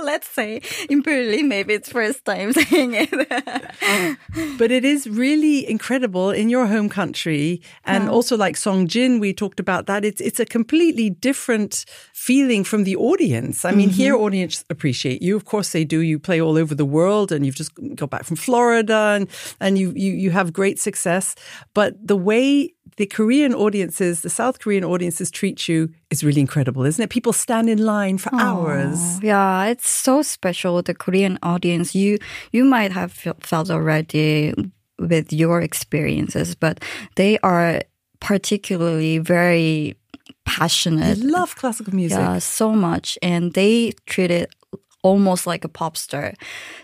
Let's 0.03 0.29
say 0.29 0.61
in 0.89 1.03
Berlin, 1.03 1.49
maybe 1.49 1.75
it's 1.75 1.91
first 1.91 2.25
time 2.25 2.53
saying 2.61 2.95
it. 2.95 3.11
but 4.59 4.71
it 4.71 4.85
is 4.85 5.09
really 5.09 5.69
incredible 5.69 6.31
in 6.31 6.49
your 6.49 6.67
home 6.67 6.89
country, 6.89 7.63
and 7.85 8.05
yeah. 8.05 8.11
also 8.11 8.37
like 8.37 8.57
Seong-Jin, 8.57 9.21
we 9.21 9.33
talked 9.33 9.61
about 9.61 9.87
that. 9.87 10.05
It's 10.05 10.21
it's 10.21 10.41
a 10.41 10.47
completely 10.47 11.11
different 11.11 11.85
feeling 12.13 12.65
from 12.65 12.85
the 12.85 12.97
audience. 12.97 13.65
I 13.65 13.73
mean, 13.73 13.89
mm-hmm. 13.89 13.97
here 13.97 14.17
audience 14.17 14.65
appreciate 14.71 15.23
you, 15.23 15.37
of 15.37 15.45
course 15.45 15.73
they 15.73 15.85
do. 15.85 16.01
You 16.01 16.19
play 16.19 16.41
all 16.41 16.57
over 16.57 16.75
the 16.75 16.85
world 16.85 17.33
and 17.33 17.45
you've 17.45 17.57
just 17.57 17.73
got 17.97 18.11
back 18.11 18.25
from 18.25 18.37
Florida 18.37 19.17
and, 19.17 19.29
and 19.61 19.79
you, 19.79 19.93
you, 19.97 20.13
you 20.13 20.31
have 20.31 20.53
great 20.53 20.79
success. 20.79 21.35
But 21.75 21.95
the 22.07 22.17
way 22.17 22.75
the 22.97 23.07
Korean 23.07 23.55
audiences, 23.55 24.21
the 24.21 24.31
South 24.31 24.61
Korean 24.61 24.85
audiences 24.85 25.31
treat 25.31 25.69
you 25.69 25.89
is 26.11 26.23
really 26.23 26.41
incredible, 26.41 26.85
isn't 26.85 27.03
it? 27.03 27.11
People 27.11 27.33
stand 27.33 27.69
in 27.69 27.79
line 27.79 28.19
for 28.19 28.35
hours. 28.35 29.23
Yeah, 29.23 29.67
it's 29.67 29.89
so 29.89 30.23
special. 30.23 30.83
The 30.83 30.95
Korean 30.95 31.39
audience, 31.43 31.95
you 31.95 32.19
you 32.53 32.65
might 32.65 32.93
have 32.93 33.13
felt 33.13 33.71
already 33.71 34.55
with 34.99 35.33
your 35.33 35.61
experiences, 35.61 36.55
but 36.55 36.81
they 37.17 37.39
are 37.39 37.83
particularly 38.21 39.19
very 39.19 39.97
passionate. 40.45 41.19
They 41.19 41.27
love 41.27 41.57
classical 41.57 41.95
music. 41.95 42.19
Yeah, 42.19 42.39
so 42.39 42.73
much, 42.73 43.19
and 43.23 43.53
they 43.55 43.93
treat 44.07 44.31
it 44.31 44.55
almost 45.03 45.47
like 45.47 45.65
a 45.65 45.69
pop 45.69 45.97
star. 45.97 46.35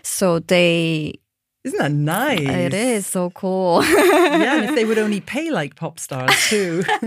So 0.03 0.39
they 0.39 1.19
isn't 1.63 1.79
that 1.79 1.91
nice? 1.91 2.39
It 2.39 2.73
is 2.73 3.05
so 3.05 3.29
cool. 3.31 3.83
yeah, 3.85 4.55
and 4.55 4.65
if 4.65 4.75
they 4.75 4.85
would 4.85 4.97
only 4.97 5.19
pay 5.19 5.51
like 5.51 5.75
pop 5.75 5.99
stars 5.99 6.33
too. 6.47 6.83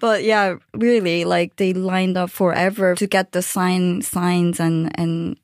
but 0.00 0.24
yeah, 0.24 0.56
really, 0.72 1.24
like 1.24 1.56
they 1.56 1.74
lined 1.74 2.16
up 2.16 2.30
forever 2.30 2.94
to 2.94 3.06
get 3.06 3.32
the 3.32 3.42
sign 3.42 4.00
signs 4.00 4.60
and 4.60 4.90
and 4.98 5.38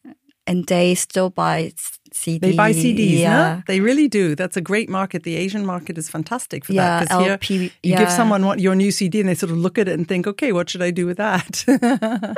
and 0.46 0.66
they 0.66 0.94
still 0.94 1.28
buy 1.28 1.72
CDs. 2.12 2.40
They 2.40 2.56
buy 2.56 2.72
CDs, 2.72 3.18
yeah. 3.18 3.54
No? 3.56 3.62
They 3.66 3.80
really 3.80 4.08
do. 4.08 4.34
That's 4.34 4.56
a 4.56 4.60
great 4.60 4.88
market. 4.88 5.22
The 5.22 5.36
Asian 5.36 5.64
market 5.64 5.98
is 5.98 6.08
fantastic 6.08 6.64
for 6.64 6.72
yeah, 6.72 7.04
that. 7.04 7.08
Because 7.08 7.48
here, 7.48 7.60
you 7.60 7.70
yeah. 7.82 7.98
give 7.98 8.10
someone 8.10 8.44
what, 8.44 8.60
your 8.60 8.74
new 8.74 8.90
CD 8.90 9.20
and 9.20 9.28
they 9.28 9.34
sort 9.34 9.52
of 9.52 9.58
look 9.58 9.78
at 9.78 9.88
it 9.88 9.94
and 9.94 10.06
think, 10.06 10.26
okay, 10.26 10.52
what 10.52 10.70
should 10.70 10.82
I 10.82 10.90
do 10.90 11.06
with 11.06 11.16
that? 11.18 11.64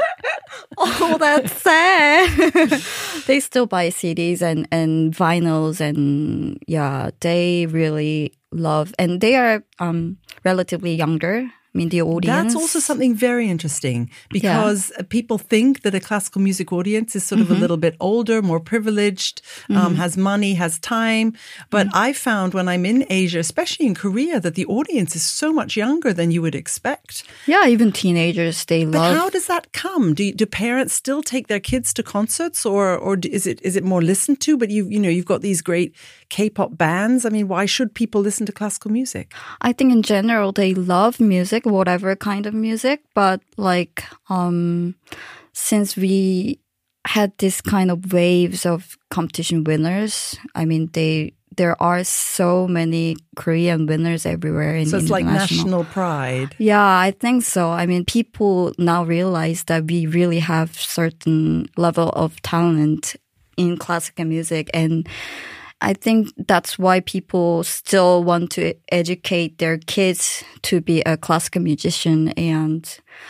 oh, 0.79 1.17
that's 1.19 1.53
sad. 1.61 2.83
they 3.27 3.41
still 3.41 3.67
buy 3.67 3.89
CDs 3.89 4.43
and, 4.43 4.69
and 4.71 5.15
vinyls 5.15 5.81
and 5.81 6.63
yeah, 6.67 7.11
they 7.21 7.67
really 7.67 8.35
love, 8.53 8.95
and 8.99 9.21
they 9.21 9.37
are 9.37 9.65
um, 9.79 10.19
relatively 10.45 10.95
younger 10.95 11.51
I 11.75 11.79
mean, 11.79 11.89
the 11.89 12.03
audience. 12.03 12.53
That's 12.53 12.55
also 12.55 12.81
something 12.81 13.15
very 13.15 13.49
interesting 13.49 14.11
because 14.29 14.93
yeah. 14.95 15.05
people 15.09 15.39
think 15.39 15.83
that 15.83 15.95
a 15.95 16.01
classical 16.01 16.43
music 16.43 16.71
audience 16.71 17.17
is 17.17 17.25
sort 17.25 17.41
of 17.41 17.47
mm-hmm. 17.47 17.57
a 17.57 17.61
little 17.61 17.79
bit 17.79 17.97
older, 17.99 18.43
more 18.43 18.61
privileged, 18.61 19.41
um, 19.71 19.77
mm-hmm. 19.77 19.87
um, 19.87 19.95
has 19.95 20.19
money, 20.19 20.53
has 20.55 20.79
time. 20.79 21.33
But 21.71 21.87
mm-hmm. 21.87 21.97
I 21.97 22.13
found 22.13 22.53
when 22.53 22.69
I'm 22.69 22.85
in 22.85 23.07
Asia, 23.09 23.39
especially 23.39 23.87
in 23.87 23.95
Korea, 23.95 24.39
that 24.39 24.55
the 24.55 24.67
audience 24.67 25.17
is 25.17 25.23
so 25.23 25.51
much 25.51 25.75
younger 25.75 26.13
than 26.13 26.31
you 26.31 26.43
would 26.43 26.55
expect. 26.55 27.25
Yeah, 27.47 27.67
even 27.67 27.91
teenagers, 27.91 28.67
they 28.67 28.85
but 28.85 28.99
love. 28.99 29.17
how 29.17 29.31
does 29.31 29.47
that 29.47 29.73
come? 29.73 30.13
Do, 30.13 30.31
do 30.31 30.45
parents 30.45 30.93
still 30.93 31.23
take 31.23 31.47
their 31.47 31.61
kids 31.61 31.95
to 31.95 32.03
concerts 32.03 32.67
or, 32.67 32.99
or 32.99 33.17
is 33.25 33.47
it, 33.47 33.61
is 33.63 33.77
it 33.77 33.85
more 33.85 34.03
listened 34.03 34.41
to? 34.43 34.59
But 34.59 34.69
you, 34.69 34.89
you 34.89 35.01
know, 35.01 35.09
you've 35.09 35.25
got 35.25 35.41
these 35.41 35.63
great 35.63 35.95
K-pop 36.29 36.77
bands. 36.77 37.25
I 37.25 37.31
mean, 37.31 37.49
why 37.49 37.65
should 37.65 37.95
people 37.95 38.21
listen 38.21 38.45
to 38.45 38.53
classical 38.53 38.91
music? 38.91 39.33
I 39.63 39.73
think 39.73 39.91
in 39.91 40.03
general, 40.03 40.53
they 40.53 40.75
love 40.75 41.19
music 41.19 41.62
music, 41.65 41.73
whatever 41.73 42.17
kind 42.17 42.47
of 42.47 42.55
music. 42.55 43.03
But 43.15 43.41
like, 43.57 44.05
um, 44.29 44.95
since 45.53 45.97
we 45.97 46.59
had 47.05 47.33
this 47.39 47.61
kind 47.61 47.91
of 47.91 48.13
waves 48.13 48.67
of 48.67 48.97
competition 49.11 49.65
winners, 49.65 50.37
I 50.55 50.65
mean, 50.65 50.91
they 50.93 51.35
there 51.57 51.77
are 51.83 52.03
so 52.03 52.67
many 52.67 53.17
Korean 53.37 53.85
winners 53.85 54.25
everywhere 54.25 54.75
in 54.75 54.87
So 54.87 54.97
it's 54.97 55.11
like 55.11 55.27
national 55.27 55.85
pride. 55.85 56.57
Yeah, 56.57 56.81
I 56.81 57.11
think 57.11 57.45
so. 57.45 57.71
I 57.71 57.85
mean, 57.85 58.07
people 58.07 58.73
now 58.79 59.05
realize 59.05 59.65
that 59.65 59.85
we 59.85 60.07
really 60.07 60.41
have 60.41 60.73
certain 60.81 61.67
level 61.77 62.09
of 62.17 62.41
talent 62.41 63.17
in 63.59 63.77
classical 63.77 64.25
music 64.25 64.71
and 64.73 65.07
I 65.83 65.95
think 65.95 66.33
that's 66.47 66.79
why 66.79 67.01
people 67.01 67.65
still 67.65 68.23
want 68.23 68.53
to 68.53 68.75
educate 68.93 69.59
their 69.59 69.79
kids 69.79 70.45
to 70.63 70.81
be 70.81 71.03
a 71.03 71.17
classical 71.17 71.61
musician. 71.61 72.29
And 72.31 72.89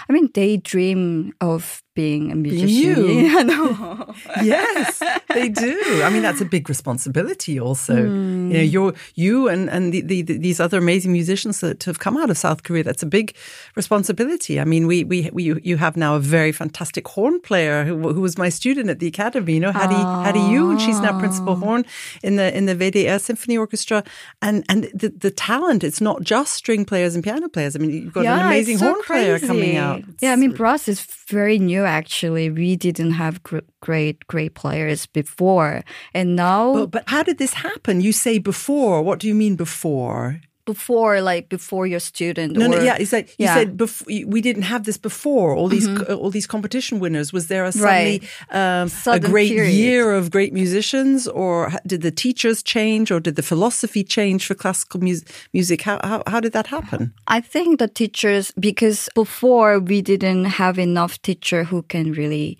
I 0.09 0.13
mean, 0.13 0.31
they 0.35 0.57
dream 0.57 1.33
of 1.41 1.83
being 1.95 2.33
a 2.33 2.35
musician. 2.35 2.69
You. 2.71 3.43
No. 3.53 4.15
yes, 4.43 5.03
they 5.35 5.49
do. 5.49 6.03
I 6.05 6.09
mean, 6.09 6.23
that's 6.23 6.41
a 6.41 6.45
big 6.45 6.69
responsibility. 6.69 7.59
Also, 7.59 7.95
mm. 7.95 8.51
you 8.51 8.55
know, 8.55 8.61
you're 8.61 8.95
you 9.15 9.49
and 9.49 9.69
and 9.69 9.93
the, 9.93 10.01
the, 10.01 10.23
the, 10.23 10.39
these 10.39 10.61
other 10.61 10.79
amazing 10.79 11.13
musicians 11.13 11.61
that 11.61 11.83
have 11.85 11.99
come 11.99 12.17
out 12.17 12.31
of 12.31 12.39
South 12.39 12.63
Korea. 12.63 12.85
That's 12.85 13.03
a 13.03 13.07
big 13.07 13.35
responsibility. 13.75 14.61
I 14.61 14.65
mean, 14.65 14.87
we 14.87 15.03
we, 15.03 15.29
we 15.33 15.61
you 15.63 15.77
have 15.79 15.97
now 15.97 16.15
a 16.15 16.21
very 16.21 16.53
fantastic 16.53 17.09
horn 17.09 17.41
player 17.41 17.85
who, 17.85 18.13
who 18.13 18.21
was 18.21 18.39
my 18.39 18.49
student 18.49 18.91
at 18.91 19.01
the 19.01 19.09
academy. 19.09 19.55
You 19.55 19.61
know, 19.61 19.73
Hattie 19.73 19.97
oh. 19.97 20.23
Hattie 20.23 20.41
Yu, 20.53 20.71
and 20.71 20.81
she's 20.81 21.01
now 21.01 21.19
principal 21.19 21.57
horn 21.57 21.85
in 22.23 22.37
the 22.37 22.57
in 22.57 22.67
the 22.67 22.77
WDR 22.77 23.21
Symphony 23.21 23.57
Orchestra. 23.57 24.05
And 24.41 24.65
and 24.69 24.85
the 24.95 25.09
the 25.09 25.31
talent. 25.31 25.83
It's 25.83 26.01
not 26.01 26.23
just 26.23 26.55
string 26.55 26.85
players 26.85 27.15
and 27.17 27.25
piano 27.25 27.49
players. 27.49 27.75
I 27.75 27.81
mean, 27.81 27.91
you've 27.91 28.13
got 28.13 28.25
yeah, 28.25 28.39
an 28.39 28.47
amazing 28.47 28.79
so 28.79 28.87
horn 28.87 29.03
crazy. 29.03 29.25
player 29.25 29.39
coming 29.41 29.72
out. 29.77 30.01
It's, 30.09 30.23
yeah, 30.23 30.33
I 30.33 30.37
mean, 30.37 30.53
brass 30.53 30.89
is 30.89 31.01
very 31.29 31.59
new 31.59 31.85
actually. 31.85 32.51
We 32.51 32.77
didn't 32.77 33.13
have 33.13 33.41
great, 33.81 34.27
great 34.27 34.55
players 34.55 35.07
before. 35.07 35.83
And 36.15 36.37
now. 36.37 36.75
But, 36.75 36.91
but 36.91 37.05
how 37.07 37.23
did 37.23 37.39
this 37.39 37.55
happen? 37.55 38.01
You 38.01 38.13
say 38.13 38.39
before. 38.39 39.03
What 39.03 39.19
do 39.19 39.29
you 39.29 39.35
mean 39.35 39.57
before? 39.57 40.41
Before 40.65 41.21
like 41.21 41.49
before 41.49 41.87
your 41.87 41.99
student 41.99 42.53
no 42.57 42.67
or, 42.67 42.69
no 42.69 42.81
yeah 42.81 42.97
it's 42.99 43.13
like 43.13 43.29
you 43.31 43.47
yeah. 43.47 43.55
said 43.55 43.77
before, 43.77 44.07
we 44.27 44.41
didn't 44.41 44.63
have 44.63 44.85
this 44.85 44.97
before 44.97 45.57
all 45.57 45.69
these 45.69 45.89
mm-hmm. 45.89 46.15
all 46.15 46.31
these 46.31 46.47
competition 46.47 47.01
winners 47.01 47.33
was 47.33 47.49
there 47.49 47.65
a 47.65 47.73
suddenly 47.73 48.23
right. 48.53 48.83
um, 48.83 48.91
a 49.07 49.19
great 49.19 49.51
period. 49.51 49.73
year 49.73 50.13
of 50.13 50.31
great 50.31 50.53
musicians 50.53 51.27
or 51.27 51.73
did 51.87 52.03
the 52.03 52.13
teachers 52.13 52.63
change 52.63 53.11
or 53.11 53.19
did 53.19 53.35
the 53.35 53.43
philosophy 53.43 54.05
change 54.05 54.47
for 54.47 54.55
classical 54.55 55.01
mu- 55.01 55.27
music 55.53 55.83
how, 55.83 55.99
how 56.05 56.23
how 56.27 56.39
did 56.39 56.53
that 56.53 56.69
happen 56.69 57.13
i 57.27 57.41
think 57.41 57.79
the 57.79 57.89
teachers 57.89 58.53
because 58.59 59.09
before 59.15 59.81
we 59.81 60.01
didn't 60.01 60.45
have 60.45 60.79
enough 60.79 61.21
teacher 61.23 61.65
who 61.65 61.83
can 61.83 62.13
really 62.13 62.57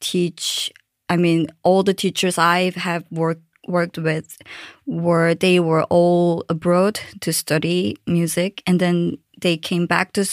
teach 0.00 0.72
i 1.10 1.16
mean 1.16 1.48
all 1.62 1.82
the 1.82 1.94
teachers 1.94 2.38
i 2.38 2.70
have 2.76 3.04
worked 3.10 3.42
worked 3.68 3.98
with 3.98 4.38
were 4.86 5.34
they 5.34 5.60
were 5.60 5.84
all 5.84 6.44
abroad 6.48 7.00
to 7.20 7.32
study 7.32 7.96
music 8.06 8.62
and 8.66 8.80
then 8.80 9.18
they 9.40 9.56
came 9.56 9.86
back 9.86 10.12
to 10.12 10.26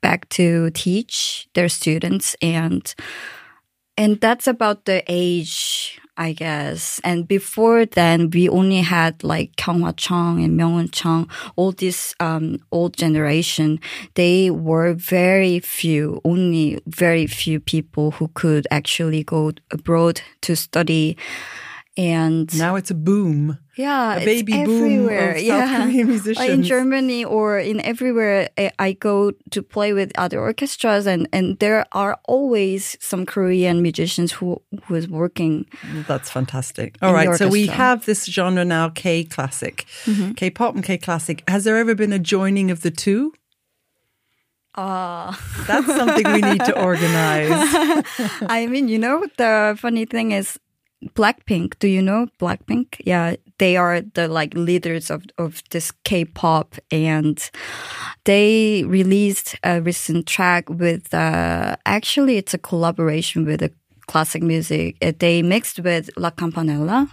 back 0.00 0.28
to 0.28 0.70
teach 0.70 1.48
their 1.54 1.68
students 1.68 2.36
and 2.40 2.94
and 3.96 4.20
that's 4.20 4.46
about 4.46 4.84
the 4.84 5.02
age 5.08 5.98
I 6.18 6.32
guess. 6.32 7.00
And 7.04 7.28
before 7.28 7.86
then, 7.86 8.30
we 8.30 8.48
only 8.48 8.80
had 8.80 9.22
like 9.22 9.54
Kyung-wha 9.56 9.92
Chung 9.92 10.42
and 10.42 10.58
Myung-whun 10.58 10.88
Chung, 10.90 11.30
all 11.54 11.70
this 11.70 12.12
um, 12.18 12.58
old 12.72 12.96
generation. 12.96 13.78
They 14.14 14.50
were 14.50 14.94
very 14.94 15.60
few, 15.60 16.20
only 16.24 16.80
very 16.88 17.28
few 17.28 17.60
people 17.60 18.10
who 18.10 18.28
could 18.34 18.66
actually 18.72 19.22
go 19.22 19.52
abroad 19.70 20.20
to 20.40 20.56
study 20.56 21.16
and 21.98 22.56
now 22.56 22.76
it's 22.76 22.92
a 22.92 22.94
boom. 22.94 23.58
Yeah, 23.76 24.14
a 24.14 24.24
baby 24.24 24.52
boom 24.64 25.08
of 25.08 25.34
South 25.36 25.42
yeah. 25.42 25.82
Korean 25.82 26.06
musicians. 26.06 26.48
in 26.48 26.62
Germany 26.62 27.24
or 27.24 27.58
in 27.58 27.80
everywhere 27.80 28.48
I 28.78 28.92
go 28.92 29.32
to 29.50 29.62
play 29.62 29.92
with 29.92 30.12
other 30.16 30.40
orchestras, 30.40 31.08
and 31.08 31.28
and 31.32 31.58
there 31.58 31.86
are 31.90 32.20
always 32.24 32.96
some 33.00 33.26
Korean 33.26 33.82
musicians 33.82 34.30
who 34.30 34.62
who 34.84 34.94
is 34.94 35.08
working. 35.08 35.66
That's 36.06 36.30
fantastic. 36.30 36.96
All 37.02 37.12
right, 37.12 37.36
so 37.36 37.48
we 37.48 37.66
have 37.66 38.06
this 38.06 38.26
genre 38.26 38.64
now: 38.64 38.90
K 38.90 39.24
classic, 39.24 39.84
mm-hmm. 40.04 40.32
K 40.32 40.50
pop, 40.50 40.76
and 40.76 40.84
K 40.84 40.98
classic. 40.98 41.42
Has 41.48 41.64
there 41.64 41.76
ever 41.76 41.96
been 41.96 42.12
a 42.12 42.20
joining 42.20 42.70
of 42.70 42.82
the 42.82 42.92
two? 42.92 43.34
Uh. 44.76 45.34
That's 45.66 45.86
something 45.86 46.32
we 46.32 46.40
need 46.40 46.64
to 46.64 46.80
organize. 46.90 47.50
I 48.46 48.68
mean, 48.70 48.86
you 48.86 48.98
know, 48.98 49.26
the 49.36 49.76
funny 49.80 50.04
thing 50.04 50.30
is, 50.30 50.58
Blackpink. 51.14 51.78
Do 51.78 51.88
you 51.88 52.02
know 52.02 52.26
Blackpink? 52.40 53.00
Yeah, 53.04 53.36
they 53.58 53.76
are 53.76 54.00
the 54.00 54.28
like 54.28 54.54
leaders 54.54 55.10
of 55.10 55.24
of 55.38 55.62
this 55.70 55.92
K-pop, 56.04 56.74
and 56.90 57.50
they 58.24 58.84
released 58.84 59.56
a 59.62 59.80
recent 59.80 60.26
track 60.26 60.68
with. 60.68 61.14
Uh, 61.14 61.76
actually, 61.86 62.36
it's 62.36 62.54
a 62.54 62.58
collaboration 62.58 63.44
with 63.44 63.62
a 63.62 63.70
classic 64.06 64.42
music. 64.42 64.96
Uh, 65.00 65.12
they 65.18 65.42
mixed 65.42 65.80
with 65.80 66.10
La 66.16 66.30
Campanella. 66.30 67.08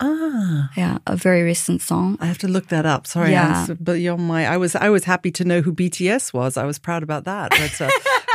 Ah, 0.00 0.70
yeah, 0.76 0.98
a 1.06 1.16
very 1.16 1.42
recent 1.42 1.82
song. 1.82 2.16
I 2.20 2.26
have 2.26 2.38
to 2.38 2.48
look 2.48 2.68
that 2.68 2.86
up. 2.86 3.06
Sorry, 3.06 3.32
yeah. 3.32 3.64
I 3.64 3.68
was, 3.68 3.78
but 3.80 4.00
you're 4.00 4.16
my. 4.16 4.46
I 4.46 4.56
was 4.56 4.76
I 4.76 4.88
was 4.90 5.04
happy 5.04 5.30
to 5.32 5.44
know 5.44 5.60
who 5.60 5.72
BTS 5.72 6.32
was. 6.32 6.56
I 6.56 6.64
was 6.64 6.78
proud 6.78 7.02
about 7.02 7.24
that. 7.24 7.50
But, 7.50 7.80
uh, 7.80 7.90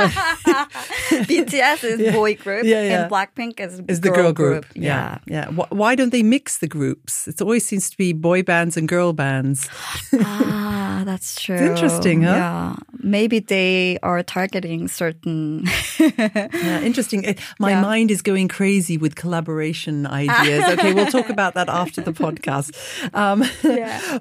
BTS 1.30 1.84
is 1.84 2.00
yeah. 2.00 2.12
boy 2.12 2.36
group, 2.36 2.66
yeah, 2.66 2.82
yeah. 2.82 3.04
and 3.04 3.12
Blackpink 3.12 3.60
is 3.60 3.82
is 3.88 4.02
the 4.02 4.10
girl 4.10 4.34
group. 4.34 4.66
group. 4.66 4.66
Yeah, 4.76 5.20
yeah. 5.26 5.50
Why 5.50 5.96
don't 5.96 6.12
they 6.12 6.24
mix 6.24 6.58
the 6.58 6.68
groups? 6.68 7.28
It 7.28 7.42
always 7.42 7.66
seems 7.66 7.90
to 7.90 7.98
be 7.98 8.14
boy 8.14 8.44
bands 8.44 8.78
and 8.78 8.88
girl 8.88 9.14
bands. 9.14 9.70
ah, 10.14 11.04
that's 11.06 11.40
true. 11.40 11.56
It's 11.56 11.64
interesting, 11.64 12.24
huh? 12.24 12.32
Yeah, 12.32 12.76
maybe 13.00 13.40
they 13.40 14.00
are 14.02 14.24
targeting 14.24 14.88
certain. 14.88 15.66
yeah, 16.00 16.82
interesting. 16.82 17.36
My 17.60 17.80
mind 17.80 18.10
is 18.12 18.22
going 18.22 18.48
crazy 18.48 18.98
with 18.98 19.16
collaboration 19.16 20.08
ideas. 20.08 20.64
Okay, 20.74 20.94
we'll 20.94 21.12
talk 21.12 21.30
about 21.30 21.54
that 21.54 21.70
after 21.82 22.02
the 22.02 22.14
podcast. 22.14 22.74
Um. 23.14 23.44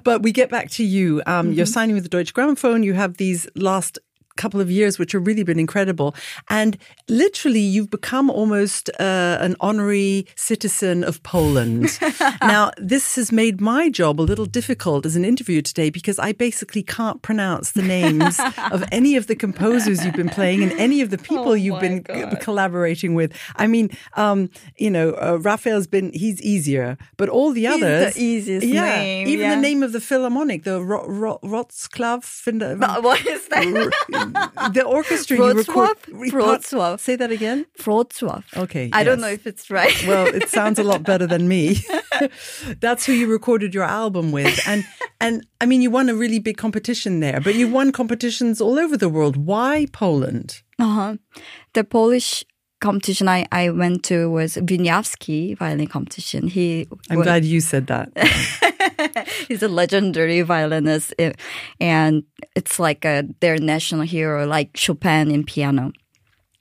But 0.03 0.21
we 0.21 0.31
get 0.31 0.49
back 0.49 0.69
to 0.71 0.83
you. 0.83 1.21
Um, 1.25 1.47
mm-hmm. 1.47 1.53
You're 1.53 1.65
signing 1.65 1.95
with 1.95 2.03
the 2.03 2.09
Deutsche 2.09 2.33
Grammophon. 2.33 2.83
You 2.83 2.93
have 2.93 3.17
these 3.17 3.47
last 3.55 3.99
couple 4.35 4.59
of 4.59 4.69
years, 4.69 4.97
which 4.97 5.11
have 5.11 5.25
really 5.25 5.43
been 5.43 5.59
incredible. 5.59 6.15
And 6.49 6.77
literally, 7.07 7.59
you've 7.59 7.89
become 7.89 8.29
almost 8.29 8.89
uh, 8.99 9.37
an 9.39 9.55
honorary 9.59 10.27
citizen 10.35 11.03
of 11.03 11.21
Poland. 11.23 11.99
now, 12.41 12.71
this 12.77 13.15
has 13.15 13.31
made 13.31 13.61
my 13.61 13.89
job 13.89 14.19
a 14.19 14.23
little 14.23 14.45
difficult 14.45 15.05
as 15.05 15.15
an 15.15 15.25
interviewer 15.25 15.61
today 15.61 15.89
because 15.89 16.19
I 16.19 16.31
basically 16.31 16.83
can't 16.83 17.21
pronounce 17.21 17.71
the 17.71 17.81
names 17.81 18.39
of 18.71 18.83
any 18.91 19.15
of 19.15 19.27
the 19.27 19.35
composers 19.35 20.03
you've 20.03 20.15
been 20.15 20.29
playing 20.29 20.63
and 20.63 20.71
any 20.73 21.01
of 21.01 21.09
the 21.09 21.17
people 21.17 21.49
oh 21.49 21.53
you've 21.53 21.79
been 21.79 22.01
God. 22.01 22.39
collaborating 22.39 23.15
with. 23.15 23.33
I 23.55 23.67
mean, 23.67 23.89
um, 24.13 24.49
you 24.77 24.89
know, 24.89 25.11
uh, 25.11 25.37
Raphael's 25.41 25.87
been, 25.87 26.11
he's 26.13 26.41
easier, 26.41 26.97
but 27.17 27.29
all 27.29 27.51
the 27.51 27.65
he's 27.65 27.83
others. 27.83 28.13
the 28.13 28.21
easiest 28.21 28.65
yeah, 28.67 28.95
name. 28.95 29.27
Even 29.27 29.45
yeah. 29.45 29.55
the 29.55 29.61
name 29.61 29.83
of 29.83 29.91
the 29.91 30.01
Philharmonic, 30.01 30.63
the 30.63 30.81
Ro- 30.81 31.07
Ro-. 31.07 31.39
What 31.41 33.25
is 33.25 33.47
that? 33.49 34.22
The 34.73 34.83
orchestra 34.85 35.37
you 35.37 35.53
record. 35.53 35.97
Wrocław. 36.07 36.99
Say 36.99 37.15
that 37.15 37.31
again. 37.31 37.65
Wrocław. 37.79 38.43
Okay. 38.57 38.89
I 38.93 38.99
yes. 38.99 39.05
don't 39.05 39.21
know 39.21 39.27
if 39.27 39.47
it's 39.47 39.69
right. 39.69 40.07
well, 40.07 40.27
it 40.27 40.49
sounds 40.57 40.79
a 40.79 40.83
lot 40.83 41.03
better 41.03 41.27
than 41.27 41.47
me. 41.47 41.77
That's 42.79 43.05
who 43.05 43.13
you 43.13 43.27
recorded 43.27 43.73
your 43.73 43.83
album 43.83 44.31
with, 44.31 44.59
and 44.67 44.85
and 45.19 45.45
I 45.61 45.65
mean, 45.65 45.81
you 45.81 45.89
won 45.91 46.09
a 46.09 46.15
really 46.15 46.39
big 46.39 46.57
competition 46.57 47.19
there, 47.19 47.39
but 47.41 47.55
you 47.55 47.67
won 47.67 47.91
competitions 47.91 48.61
all 48.61 48.79
over 48.79 48.97
the 48.97 49.09
world. 49.09 49.37
Why 49.37 49.87
Poland? 49.91 50.61
Uh 50.79 50.93
huh. 50.93 51.17
The 51.73 51.83
Polish 51.83 52.43
competition 52.83 53.29
I, 53.29 53.47
I 53.51 53.69
went 53.69 54.03
to 54.05 54.29
was 54.29 54.57
Wieniawski 54.57 55.57
violin 55.57 55.87
competition. 55.87 56.47
He 56.47 56.85
I'm 57.09 57.17
was, 57.17 57.25
glad 57.25 57.45
you 57.45 57.61
said 57.61 57.87
that. 57.87 58.11
he's 59.47 59.63
a 59.63 59.69
legendary 59.69 60.41
violinist, 60.41 61.13
eh, 61.17 61.31
and 61.79 62.23
it's 62.55 62.79
like 62.79 63.05
a, 63.05 63.23
their 63.39 63.57
national 63.57 64.01
hero, 64.01 64.45
like 64.45 64.75
Chopin 64.75 65.31
in 65.31 65.45
piano. 65.45 65.93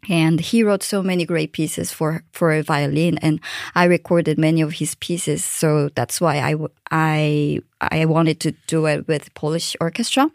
And 0.09 0.41
he 0.41 0.63
wrote 0.65 0.83
so 0.83 1.03
many 1.03 1.25
great 1.25 1.53
pieces 1.53 1.93
for, 1.93 2.25
for 2.33 2.53
a 2.53 2.63
violin 2.63 3.19
and 3.19 3.39
I 3.77 3.85
recorded 3.85 4.37
many 4.37 4.61
of 4.61 4.73
his 4.73 4.97
pieces. 4.97 5.45
So 5.45 5.91
that's 5.95 6.21
why 6.21 6.39
I, 6.39 6.57
I, 6.91 7.61
I 7.81 8.07
wanted 8.07 8.41
to 8.41 8.51
do 8.67 8.87
it 8.87 9.07
with 9.07 9.33
Polish 9.35 9.77
orchestra. 9.81 10.29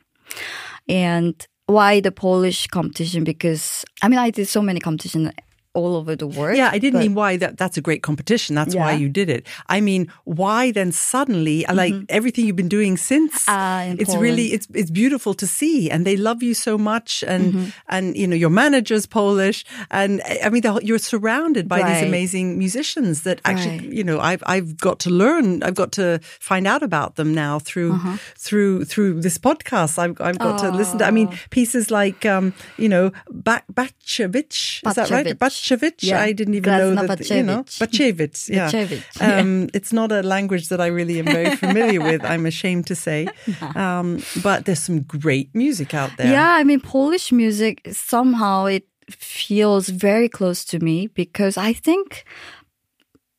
And 0.87 1.35
why 1.65 1.99
the 1.99 2.13
Polish 2.13 2.67
competition? 2.67 3.25
Because 3.25 3.83
I 4.01 4.07
mean, 4.07 4.19
I 4.19 4.29
did 4.29 4.47
so 4.47 4.61
many 4.61 4.79
competitions 4.79 5.31
all 5.77 5.95
over 5.95 6.15
the 6.15 6.27
world. 6.27 6.57
Yeah, 6.57 6.69
I 6.75 6.79
didn't 6.79 6.99
mean 7.05 7.15
why 7.21 7.37
that 7.37 7.57
that's 7.61 7.77
a 7.77 7.81
great 7.87 8.01
competition. 8.09 8.55
That's 8.59 8.73
Yeah. 8.75 8.81
why 8.85 8.93
you 9.03 9.09
did 9.09 9.29
it. 9.29 9.45
I 9.69 9.79
mean, 9.89 10.07
why 10.25 10.71
then 10.71 10.91
suddenly 10.91 11.65
like 11.81 11.93
everything 12.09 12.45
you've 12.45 12.55
been 12.63 12.73
doing 12.79 12.97
since 12.97 13.33
in 13.47 13.97
it's 14.01 14.09
Poland. 14.09 14.21
really 14.27 14.47
it's 14.55 14.67
it's 14.73 14.91
beautiful 14.91 15.33
to 15.41 15.45
see 15.47 15.77
and 15.91 16.05
they 16.05 16.17
love 16.17 16.39
you 16.47 16.53
so 16.53 16.77
much 16.77 17.23
and 17.27 17.71
and 17.95 18.15
you 18.17 18.27
know 18.29 18.35
your 18.43 18.49
manager's 18.63 19.05
Polish 19.05 19.59
and 19.91 20.21
I 20.45 20.49
mean 20.49 20.61
the, 20.67 20.71
you're 20.87 20.99
surrounded 21.13 21.65
by 21.73 21.79
these 21.89 22.03
amazing 22.07 22.57
musicians 22.57 23.21
that 23.23 23.37
actually 23.45 23.79
Right. 23.79 23.97
you 23.97 24.03
know 24.03 24.19
I've 24.31 24.43
I've 24.55 24.71
got 24.87 24.97
to 25.05 25.09
learn 25.23 25.45
I've 25.65 25.75
got 25.83 25.91
to 25.99 26.19
find 26.49 26.65
out 26.67 26.83
about 26.83 27.11
them 27.19 27.29
now 27.45 27.59
through 27.69 27.93
Uh-huh. 27.93 28.17
through 28.45 28.85
through 28.91 29.11
this 29.21 29.37
podcast 29.47 29.93
I've 30.03 30.17
I've 30.27 30.39
got 30.47 30.55
to 30.63 30.69
listen 30.79 30.97
to 30.99 31.05
I 31.05 31.11
mean 31.11 31.29
pieces 31.57 31.85
like 32.01 32.25
um 32.35 32.53
you 32.83 32.89
know 32.93 33.05
ba- 33.47 33.63
Bacewicz 33.77 34.81
is 34.87 34.95
that 34.95 35.09
right 35.11 35.25
Bacewicz. 35.25 35.39
Bacewicz 35.75 36.03
Yeah. 36.03 36.21
I 36.21 36.31
didn't 36.33 36.55
even 36.55 36.71
know 36.71 37.07
that 37.07 37.29
you 37.29 37.43
know. 37.43 37.63
Bacewicz. 37.63 38.49
Bacewicz 38.49 38.49
yeah. 38.49 39.39
Um 39.39 39.69
it's 39.73 39.91
not 39.93 40.11
a 40.11 40.21
language 40.21 40.69
that 40.69 40.81
I 40.81 40.87
really 40.87 41.19
am 41.19 41.25
very 41.25 41.55
familiar 41.55 42.01
with 42.01 42.23
I'm 42.23 42.45
ashamed 42.45 42.87
to 42.87 42.95
say. 42.95 43.27
Um 43.75 44.23
but 44.43 44.65
there's 44.65 44.83
some 44.83 45.01
great 45.01 45.53
music 45.53 45.93
out 45.93 46.11
there. 46.17 46.31
Yeah, 46.31 46.51
I 46.51 46.63
mean, 46.63 46.79
Polish 46.79 47.31
music 47.31 47.81
somehow 47.91 48.65
it 48.65 48.87
feels 49.09 49.89
very 49.89 50.29
close 50.29 50.65
to 50.65 50.79
me 50.79 51.07
because 51.07 51.57
I 51.57 51.73
think 51.73 52.25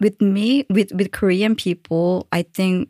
with 0.00 0.20
me, 0.20 0.64
with, 0.70 0.92
with 0.92 1.10
Korean 1.12 1.56
people, 1.56 2.26
I 2.32 2.42
think 2.42 2.88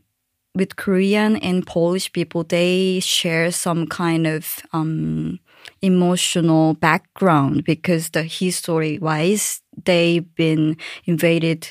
with 0.55 0.77
Korean 0.77 1.37
and 1.37 1.67
Polish 1.67 2.13
people, 2.13 2.45
they 2.45 3.01
share 3.01 3.51
some 3.51 3.87
kind 3.87 4.27
of 4.27 4.61
um, 4.73 5.39
emotional 5.83 6.75
background 6.75 7.65
because 7.65 8.11
the 8.11 8.23
history 8.23 8.99
wise, 8.99 9.63
they've 9.85 10.35
been 10.35 10.77
invaded 11.05 11.69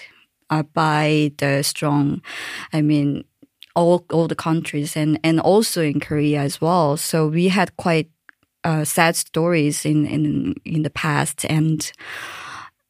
uh, 0.50 0.64
by 0.74 1.32
the 1.38 1.64
strong, 1.64 2.22
I 2.74 2.82
mean, 2.82 3.24
all 3.76 4.06
all 4.12 4.28
the 4.28 4.36
countries 4.36 4.96
and 4.98 5.20
and 5.24 5.40
also 5.40 5.82
in 5.84 6.00
Korea 6.00 6.42
as 6.42 6.60
well. 6.62 6.98
So 6.98 7.28
we 7.28 7.50
had 7.50 7.76
quite 7.78 8.10
uh, 8.64 8.86
sad 8.86 9.16
stories 9.16 9.86
in 9.86 10.06
in 10.06 10.56
in 10.66 10.84
the 10.84 10.90
past 10.90 11.46
and. 11.46 11.92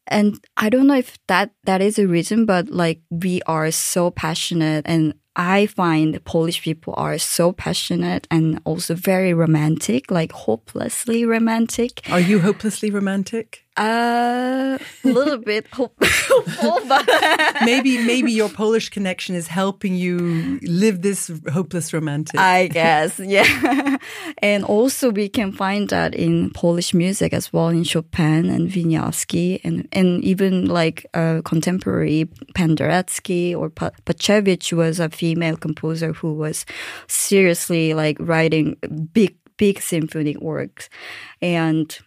And 0.09 0.39
I 0.55 0.69
don't 0.69 0.87
know 0.87 0.95
if 0.95 1.17
that 1.27 1.51
that 1.65 1.81
is 1.81 1.99
a 1.99 2.07
reason, 2.07 2.45
but 2.45 2.69
like 2.69 3.01
we 3.09 3.41
are 3.45 3.69
so 3.71 4.09
passionate, 4.09 4.85
and 4.87 5.13
I 5.37 5.67
find 5.67 6.19
Polish 6.25 6.61
people 6.63 6.93
are 6.97 7.17
so 7.19 7.51
passionate 7.51 8.27
and 8.31 8.59
also 8.65 8.95
very 8.95 9.33
romantic, 9.33 10.09
like 10.09 10.31
hopelessly 10.31 11.25
romantic. 11.25 12.01
are 12.11 12.19
you 12.19 12.39
hopelessly 12.39 12.89
romantic 12.89 13.63
Uh, 13.77 14.79
a 15.03 15.07
little 15.07 15.37
bit 15.37 15.67
hopeful, 15.71 16.79
but 16.89 17.05
maybe 17.61 17.91
maybe 18.11 18.31
your 18.33 18.49
Polish 18.49 18.89
connection 18.89 19.35
is 19.35 19.47
helping 19.47 19.93
you 19.93 20.17
live 20.63 21.01
this 21.01 21.29
hopeless 21.53 21.93
romantic 21.93 22.39
I 22.39 22.67
guess, 22.73 23.19
yeah. 23.37 23.97
and 24.41 24.65
also 24.65 25.11
we 25.11 25.29
can 25.29 25.51
find 25.53 25.89
that 25.89 26.15
in 26.15 26.49
Polish 26.57 26.91
music 26.95 27.33
as 27.33 27.53
well, 27.53 27.69
in 27.69 27.83
Chopin 27.83 28.49
and 28.49 28.71
Wieniawski, 28.73 29.59
and 29.63 29.87
and 29.91 30.23
even 30.23 30.65
like 30.79 31.05
uh, 31.13 31.41
contemporary 31.45 32.25
Penderecki 32.57 33.55
or 33.55 33.69
Pa- 33.69 33.91
Pachevich 34.05 34.73
was 34.73 34.99
a 34.99 35.09
female 35.27 35.57
composer 35.57 36.13
who 36.13 36.33
was 36.33 36.65
seriously 37.07 37.93
like 37.93 38.17
writing 38.19 38.77
big 39.11 39.35
big 39.57 39.81
symphonic 39.81 40.39
works, 40.39 40.89
and 41.41 41.99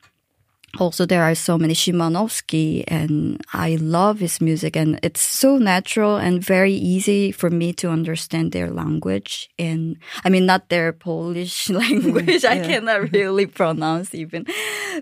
also 0.78 1.04
there 1.04 1.22
are 1.22 1.35
so 1.35 1.59
many 1.59 1.74
Szymanowski 1.74 2.85
and 2.87 3.42
I 3.52 3.76
love 3.76 4.20
his 4.20 4.40
music 4.40 4.76
and 4.76 5.00
it's 5.02 5.20
so 5.20 5.59
natural 5.59 6.16
and 6.16 6.42
very 6.42 6.72
easy 6.72 7.33
for 7.33 7.50
me 7.50 7.72
to 7.74 7.90
understand 7.90 8.52
their 8.52 8.70
language 8.70 9.50
and 9.59 9.96
I 10.24 10.28
mean 10.30 10.46
not 10.46 10.68
their 10.68 10.92
Polish 10.92 11.68
language. 11.83 12.44
I 12.44 12.61
cannot 12.61 13.11
really 13.11 13.46
pronounce 13.46 14.14
even. 14.14 14.46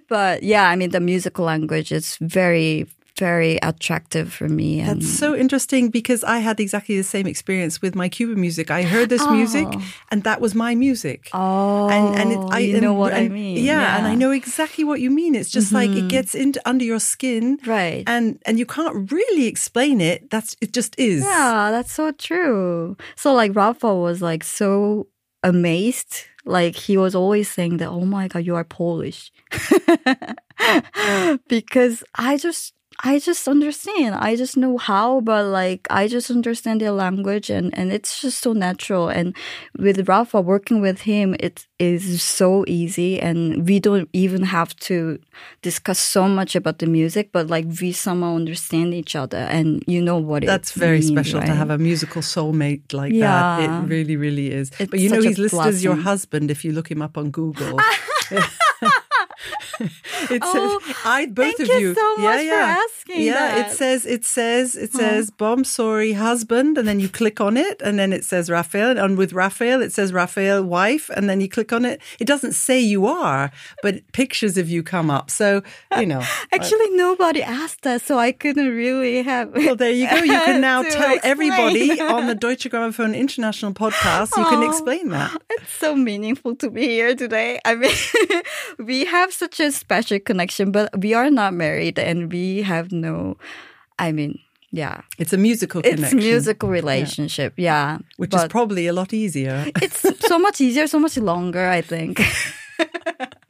But 0.09 0.42
yeah 0.42 0.70
I 0.70 0.74
mean 0.74 0.90
the 0.90 1.00
musical 1.00 1.44
language 1.44 1.92
is 1.92 2.16
very 2.16 2.88
very 3.18 3.59
attractive 3.62 4.33
for 4.33 4.48
me 4.48 4.81
and 4.81 5.02
That's 5.02 5.18
so 5.18 5.35
interesting 5.35 5.90
because 5.90 6.24
I 6.24 6.38
had 6.38 6.61
exactly 6.61 6.96
the 6.96 7.04
same 7.04 7.26
experience 7.26 7.83
with 7.83 7.94
my 7.94 8.09
Cuban 8.09 8.40
music. 8.40 8.70
I 8.70 8.83
heard 8.83 9.09
this 9.09 9.26
music 9.28 9.66
oh. 9.70 9.83
and 10.11 10.24
that 10.24 10.40
was 10.40 10.54
my 10.54 10.74
music. 10.74 11.31
oh 11.33 11.88
and 11.88 12.18
and 12.18 12.33
it, 12.33 12.38
oh, 12.38 12.48
I 12.50 12.59
you 12.61 12.81
know 12.81 12.90
and- 12.90 12.98
what 12.98 13.14
I 13.14 13.28
mean 13.28 13.64
Yeah, 13.64 13.96
and 13.96 14.07
I 14.07 14.14
know 14.14 14.31
exactly 14.31 14.85
what 14.85 15.00
you 15.00 15.11
mean. 15.11 15.35
It's 15.35 15.50
just 15.50 15.72
like 15.72 15.90
it 15.90 15.96
mm-hmm. 15.96 16.09
gets 16.09 16.35
into 16.35 16.61
under 16.68 16.85
your 16.85 17.00
skin, 17.00 17.59
Right. 17.66 18.04
And 18.07 18.40
and 18.46 18.59
you 18.59 18.66
can't 18.66 19.11
really 19.11 19.46
explain 19.46 20.00
it. 20.00 20.31
That's 20.31 20.57
it. 20.61 20.72
Just 20.72 20.98
is. 20.98 21.22
Yeah, 21.24 21.70
that's 21.70 21.92
so 21.92 22.12
true. 22.12 22.96
So 23.16 23.33
like 23.35 23.54
Rafa 23.54 23.94
was 23.94 24.22
like 24.22 24.44
so 24.44 25.09
amazed. 25.42 26.24
Like 26.44 26.76
he 26.76 26.96
was 26.96 27.14
always 27.14 27.48
saying 27.48 27.78
that, 27.78 27.88
oh 27.88 28.04
my 28.04 28.28
God, 28.28 28.44
you 28.44 28.57
are 28.57 28.64
Polish. 28.64 29.33
because 31.48 32.02
I 32.14 32.37
just 32.37 32.74
I 33.05 33.21
just 33.21 33.47
understand. 33.47 34.17
I 34.17 34.35
just 34.35 34.57
know 34.57 34.77
how, 34.77 35.21
but 35.21 35.47
like 35.47 35.87
I 35.89 36.09
just 36.09 36.31
understand 36.31 36.81
their 36.81 36.91
language 36.91 37.49
and, 37.49 37.77
and 37.79 37.93
it's 37.93 38.21
just 38.21 38.41
so 38.41 38.53
natural. 38.53 39.09
And 39.09 39.37
with 39.79 40.09
Rafa 40.09 40.41
working 40.41 40.81
with 40.81 41.03
him, 41.03 41.37
it 41.39 41.67
is 41.79 42.23
so 42.23 42.65
easy 42.67 43.21
and 43.21 43.69
we 43.69 43.79
don't 43.79 44.09
even 44.13 44.43
have 44.43 44.75
to 44.91 45.19
discuss 45.63 46.01
so 46.01 46.27
much 46.29 46.57
about 46.57 46.81
the 46.81 46.87
music, 46.87 47.31
but 47.33 47.47
like 47.47 47.67
we 47.81 47.93
somehow 47.93 48.35
understand 48.35 48.95
each 48.95 49.15
other 49.15 49.39
and 49.39 49.85
you 49.87 50.03
know 50.03 50.17
what 50.19 50.43
it 50.43 50.47
That's 50.49 50.73
very 50.73 50.99
means, 50.99 51.07
special 51.09 51.41
to 51.41 51.55
have 51.55 51.71
a 51.71 51.79
musical 51.79 52.23
soulmate 52.23 52.93
like 52.93 53.13
Yeah. 53.13 53.57
that. 53.57 53.61
It 53.61 53.89
really, 53.89 54.17
really 54.17 54.51
is. 54.51 54.73
It's 54.81 54.91
but 54.91 54.99
you 54.99 55.09
know, 55.09 55.21
he's 55.21 55.39
listed 55.39 55.61
as 55.61 55.85
your 55.85 55.95
husband 55.97 56.51
if 56.51 56.65
you 56.65 56.73
look 56.73 56.91
him 56.91 57.01
up 57.03 57.17
on 57.17 57.31
Google. 57.31 57.79
it 60.31 60.43
Oh, 60.43 60.81
says 60.83 60.97
I 61.05 61.27
both 61.27 61.57
thank 61.57 61.71
of 61.71 61.81
you 61.81 61.95
so 61.95 62.17
yeah, 62.19 62.25
much 62.25 62.38
for 62.38 62.45
yeah. 62.45 62.85
asking 62.87 63.23
Yeah, 63.23 63.33
that. 63.35 63.71
it 63.73 63.77
says 63.77 64.07
it 64.07 64.25
says 64.25 64.77
it 64.77 64.93
says 64.93 65.31
Bomsori 65.31 66.14
husband, 66.14 66.79
and 66.79 66.87
then 66.88 67.01
you 67.01 67.09
click 67.09 67.41
on 67.41 67.57
it, 67.57 67.81
and 67.83 67.99
then 67.99 68.12
it 68.12 68.25
says 68.25 68.51
Raphael, 68.51 68.99
and 68.99 69.17
with 69.17 69.33
Raphael 69.33 69.81
it 69.83 69.93
says 69.93 70.12
Raphael 70.12 70.62
wife, 70.64 71.11
and 71.17 71.29
then 71.29 71.41
you 71.41 71.49
click 71.49 71.73
on 71.73 71.85
it. 71.85 72.01
It 72.19 72.27
doesn't 72.27 72.53
say 72.53 72.81
you 72.81 73.07
are, 73.07 73.51
but 73.83 74.01
pictures 74.12 74.57
of 74.59 74.69
you 74.69 74.83
come 74.83 75.11
up. 75.11 75.31
So 75.31 75.62
you 75.99 76.07
know. 76.07 76.23
Actually, 76.53 76.91
nobody 76.91 77.43
asked 77.43 77.87
us, 77.87 78.03
so 78.03 78.19
I 78.19 78.33
couldn't 78.33 78.69
really 78.71 79.23
have. 79.23 79.53
Well, 79.55 79.77
there 79.77 79.91
you 79.91 80.09
go. 80.11 80.17
You 80.17 80.33
can 80.33 80.61
now 80.71 80.83
tell 80.83 81.19
everybody 81.23 82.01
on 82.01 82.27
the 82.27 82.35
Deutsche 82.35 82.69
Grammophon 82.71 83.17
International 83.17 83.73
podcast. 83.73 84.37
You 84.37 84.45
can 84.45 84.62
explain 84.62 85.09
that. 85.11 85.41
It's 85.51 85.73
so 85.73 85.95
meaningful 85.95 86.57
to 86.57 86.71
be 86.71 86.83
here 86.87 87.14
today. 87.14 87.61
I 87.64 87.75
mean, 87.77 87.95
we 88.79 89.05
have 89.05 89.17
such 89.31 89.61
a 89.61 89.70
special 89.72 90.18
connection, 90.20 90.72
but 90.72 90.90
we 90.98 91.14
are 91.14 91.31
not 91.31 91.54
married 91.54 91.98
and 91.98 92.33
we 92.33 92.62
have 92.62 92.92
no, 92.92 93.37
I 93.98 94.12
mean, 94.12 94.38
yeah. 94.70 95.02
It's 95.18 95.33
a 95.33 95.38
musical 95.38 95.81
It's 95.81 95.94
connection, 95.94 96.18
musical 96.18 96.68
relationship, 96.68 97.54
yeah. 97.57 97.98
which 98.16 98.35
is 98.35 98.44
probably 98.48 98.87
a 98.87 98.92
lot 98.92 99.12
easier. 99.12 99.66
it's 99.83 100.00
so 100.26 100.38
much 100.38 100.61
easier, 100.61 100.87
so 100.87 100.98
much 100.98 101.16
longer, 101.16 101.66
I 101.68 101.81
think. 101.81 102.20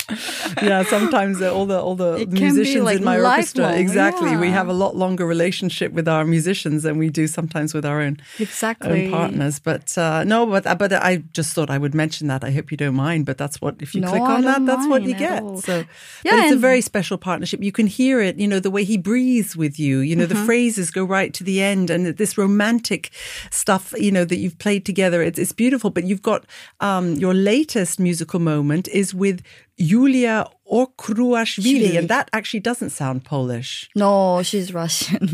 yeah, 0.62 0.83
sometimes 0.85 1.40
uh, 1.42 1.53
all 1.55 1.66
the 1.66 1.79
all 1.81 1.94
the 1.94 2.14
It 2.23 2.31
musicians 2.31 2.85
like, 2.85 2.99
in 2.99 3.05
my 3.05 3.21
orchestra, 3.21 3.73
exactly. 3.77 4.37
We 4.37 4.51
have 4.51 4.68
a 4.68 4.73
lot 4.73 4.97
longer 4.97 5.27
relationship 5.27 5.92
with 5.92 6.09
our 6.09 6.25
musicians 6.25 6.83
than 6.83 6.99
we 6.99 7.11
do 7.11 7.27
sometimes 7.27 7.75
with 7.75 7.85
our 7.85 8.01
own 8.01 8.16
Exactly. 8.38 9.05
own 9.07 9.11
partners. 9.11 9.59
But 9.59 9.97
uh, 9.99 10.25
no, 10.25 10.47
but 10.47 10.64
but 10.79 10.92
I 10.92 11.23
just 11.33 11.55
thought 11.55 11.71
I 11.71 11.79
would 11.79 11.94
mention 11.94 12.29
that. 12.29 12.42
I 12.44 12.51
hope 12.51 12.71
you 12.71 12.77
don't 12.77 12.94
mind. 12.94 13.27
But 13.27 13.37
that's 13.38 13.61
what 13.61 13.77
if 13.81 13.94
you 13.94 14.01
No, 14.01 14.09
click 14.11 14.23
on 14.23 14.42
that, 14.42 14.64
that's 14.64 14.87
what 14.88 15.03
you 15.03 15.14
get. 15.14 15.42
all. 15.42 15.61
So, 15.61 15.85
Yeah, 16.25 16.42
it's 16.44 16.53
a 16.53 16.57
very 16.59 16.81
special 16.81 17.18
partnership. 17.18 17.62
You 17.62 17.73
can 17.73 17.87
hear 17.87 18.21
it. 18.21 18.38
You 18.38 18.49
know 18.49 18.61
the 18.61 18.71
way 18.71 18.85
he 18.85 18.97
breathes 18.97 19.57
with 19.57 19.79
you. 19.79 19.99
You 19.99 20.16
know 20.16 20.25
Mm-hmm. 20.27 20.40
the 20.40 20.47
phrases 20.47 20.90
go 20.90 21.05
right 21.05 21.33
to 21.35 21.44
the 21.44 21.62
end, 21.62 21.90
and 21.90 22.07
this 22.16 22.37
romantic 22.38 23.11
stuff. 23.51 23.92
You 23.97 24.11
know 24.12 24.25
that 24.25 24.37
you've 24.38 24.59
played 24.59 24.85
together. 24.85 25.23
It's 25.23 25.38
it's 25.38 25.53
beautiful. 25.53 25.90
But 25.90 26.05
you've 26.05 26.23
got 26.23 26.44
um, 26.81 27.14
your 27.14 27.35
latest 27.35 27.99
musical 28.01 28.40
moment 28.40 28.88
is 28.88 29.14
with 29.14 29.42
Julia 29.79 30.47
Okruashvili, 30.71 31.97
and 31.99 32.09
that 32.09 32.29
actually 32.33 32.61
doesn't 32.61 32.91
sound 32.91 33.25
Polish. 33.25 33.88
No, 33.95 34.43
she's 34.43 34.75
Russian. 34.75 35.29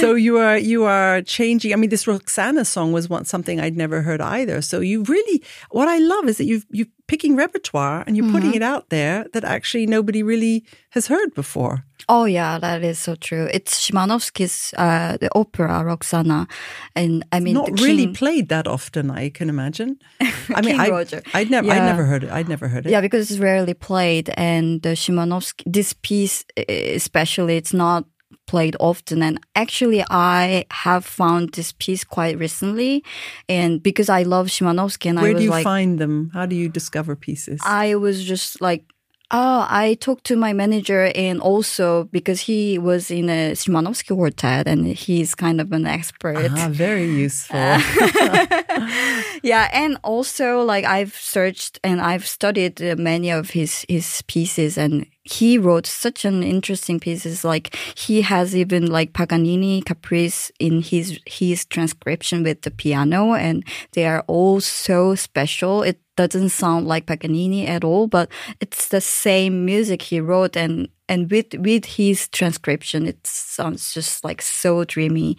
so 0.00 0.14
you 0.26 0.38
are 0.38 0.58
you 0.58 0.84
are 0.84 1.22
changing. 1.22 1.72
I 1.72 1.76
mean, 1.76 1.90
this 1.90 2.06
Roxana 2.06 2.64
song 2.64 2.92
was 2.92 3.08
once 3.08 3.28
something 3.28 3.60
I'd 3.60 3.76
never 3.76 4.02
heard 4.02 4.20
either. 4.20 4.62
So 4.62 4.80
you 4.80 5.02
really, 5.04 5.42
what 5.70 5.88
I 5.88 5.98
love 5.98 6.26
is 6.26 6.38
that 6.38 6.46
you've 6.46 6.66
you 6.70 6.86
picking 7.08 7.34
repertoire 7.34 8.04
and 8.06 8.16
you're 8.16 8.26
mm-hmm. 8.26 8.34
putting 8.36 8.54
it 8.54 8.62
out 8.62 8.90
there 8.90 9.26
that 9.32 9.42
actually 9.42 9.86
nobody 9.86 10.22
really 10.22 10.64
has 10.90 11.08
heard 11.08 11.34
before. 11.34 11.84
Oh 12.08 12.24
yeah, 12.24 12.58
that 12.58 12.82
is 12.84 12.98
so 12.98 13.16
true. 13.16 13.48
It's 13.52 13.90
Szymanowski's 13.90 14.72
uh, 14.78 15.18
the 15.20 15.28
opera 15.34 15.84
Roxana, 15.84 16.46
and 16.94 17.24
I 17.32 17.40
mean, 17.40 17.54
not 17.54 17.80
really 17.80 18.06
played 18.06 18.48
that 18.48 18.66
often. 18.66 19.10
I 19.10 19.28
can 19.30 19.50
imagine. 19.50 19.98
I 20.54 20.62
mean, 20.62 20.80
I, 20.80 20.90
would 20.90 21.10
never, 21.50 21.66
yeah. 21.66 21.74
I'd 21.74 21.84
never 21.84 22.04
heard 22.04 22.24
it. 22.24 22.30
I'd 22.30 22.48
never 22.48 22.68
heard 22.68 22.86
it. 22.86 22.90
Yeah, 22.90 23.02
because 23.02 23.30
it's 23.30 23.40
rarely 23.40 23.74
played, 23.74 24.30
and 24.36 24.80
the 24.82 24.90
Szymanowski, 24.90 25.64
this 25.66 25.92
piece 25.92 26.44
especially, 26.68 27.56
it's 27.56 27.74
not 27.74 28.04
played 28.48 28.74
often. 28.80 29.22
And 29.22 29.38
actually, 29.54 30.02
I 30.10 30.64
have 30.72 31.04
found 31.04 31.52
this 31.52 31.72
piece 31.72 32.02
quite 32.02 32.36
recently. 32.38 33.04
And 33.48 33.80
because 33.80 34.08
I 34.08 34.22
love 34.24 34.48
Szymanowski 34.48 35.06
and 35.10 35.20
Where 35.20 35.30
I 35.30 35.34
was 35.34 35.40
do 35.40 35.44
you 35.44 35.50
like, 35.50 35.64
find 35.64 35.98
them? 36.00 36.30
How 36.34 36.46
do 36.46 36.56
you 36.56 36.68
discover 36.68 37.14
pieces? 37.14 37.60
I 37.62 37.94
was 37.94 38.24
just 38.24 38.60
like, 38.60 38.84
Oh, 39.30 39.66
I 39.68 39.98
talked 40.00 40.24
to 40.24 40.36
my 40.36 40.54
manager 40.54 41.12
and 41.14 41.38
also 41.40 42.04
because 42.04 42.40
he 42.40 42.78
was 42.78 43.10
in 43.10 43.28
a 43.28 43.52
Szymanowski 43.52 44.16
quartet 44.16 44.66
and 44.66 44.86
he's 44.86 45.34
kind 45.34 45.60
of 45.60 45.70
an 45.72 45.86
expert. 45.86 46.50
Ah, 46.50 46.68
very 46.70 47.04
useful. 47.04 47.58
yeah, 49.42 49.68
and 49.74 49.98
also 50.02 50.62
like 50.62 50.86
I've 50.86 51.14
searched 51.14 51.78
and 51.84 52.00
I've 52.00 52.26
studied 52.26 52.80
many 52.98 53.30
of 53.30 53.50
his 53.50 53.84
his 53.86 54.22
pieces 54.28 54.78
and 54.78 55.06
he 55.24 55.58
wrote 55.58 55.86
such 55.86 56.24
an 56.24 56.42
interesting 56.42 56.98
pieces. 56.98 57.44
Like 57.44 57.76
he 57.96 58.22
has 58.22 58.56
even 58.56 58.86
like 58.86 59.12
Paganini 59.12 59.82
Caprice 59.82 60.50
in 60.58 60.80
his 60.80 61.20
his 61.26 61.66
transcription 61.66 62.42
with 62.42 62.62
the 62.62 62.70
piano, 62.70 63.34
and 63.34 63.64
they 63.92 64.06
are 64.06 64.24
all 64.26 64.60
so 64.60 65.14
special. 65.14 65.82
It 65.82 66.00
doesn't 66.18 66.50
sound 66.50 66.86
like 66.86 67.06
Paganini 67.06 67.66
at 67.66 67.84
all, 67.84 68.06
but 68.06 68.28
it's 68.60 68.88
the 68.88 69.00
same 69.00 69.64
music 69.64 70.02
he 70.02 70.20
wrote 70.20 70.56
and 70.56 70.88
and 71.08 71.30
with 71.30 71.54
with 71.54 71.84
his 71.86 72.28
transcription 72.28 73.06
it 73.06 73.26
sounds 73.26 73.94
just 73.94 74.22
like 74.22 74.42
so 74.42 74.84
dreamy 74.84 75.36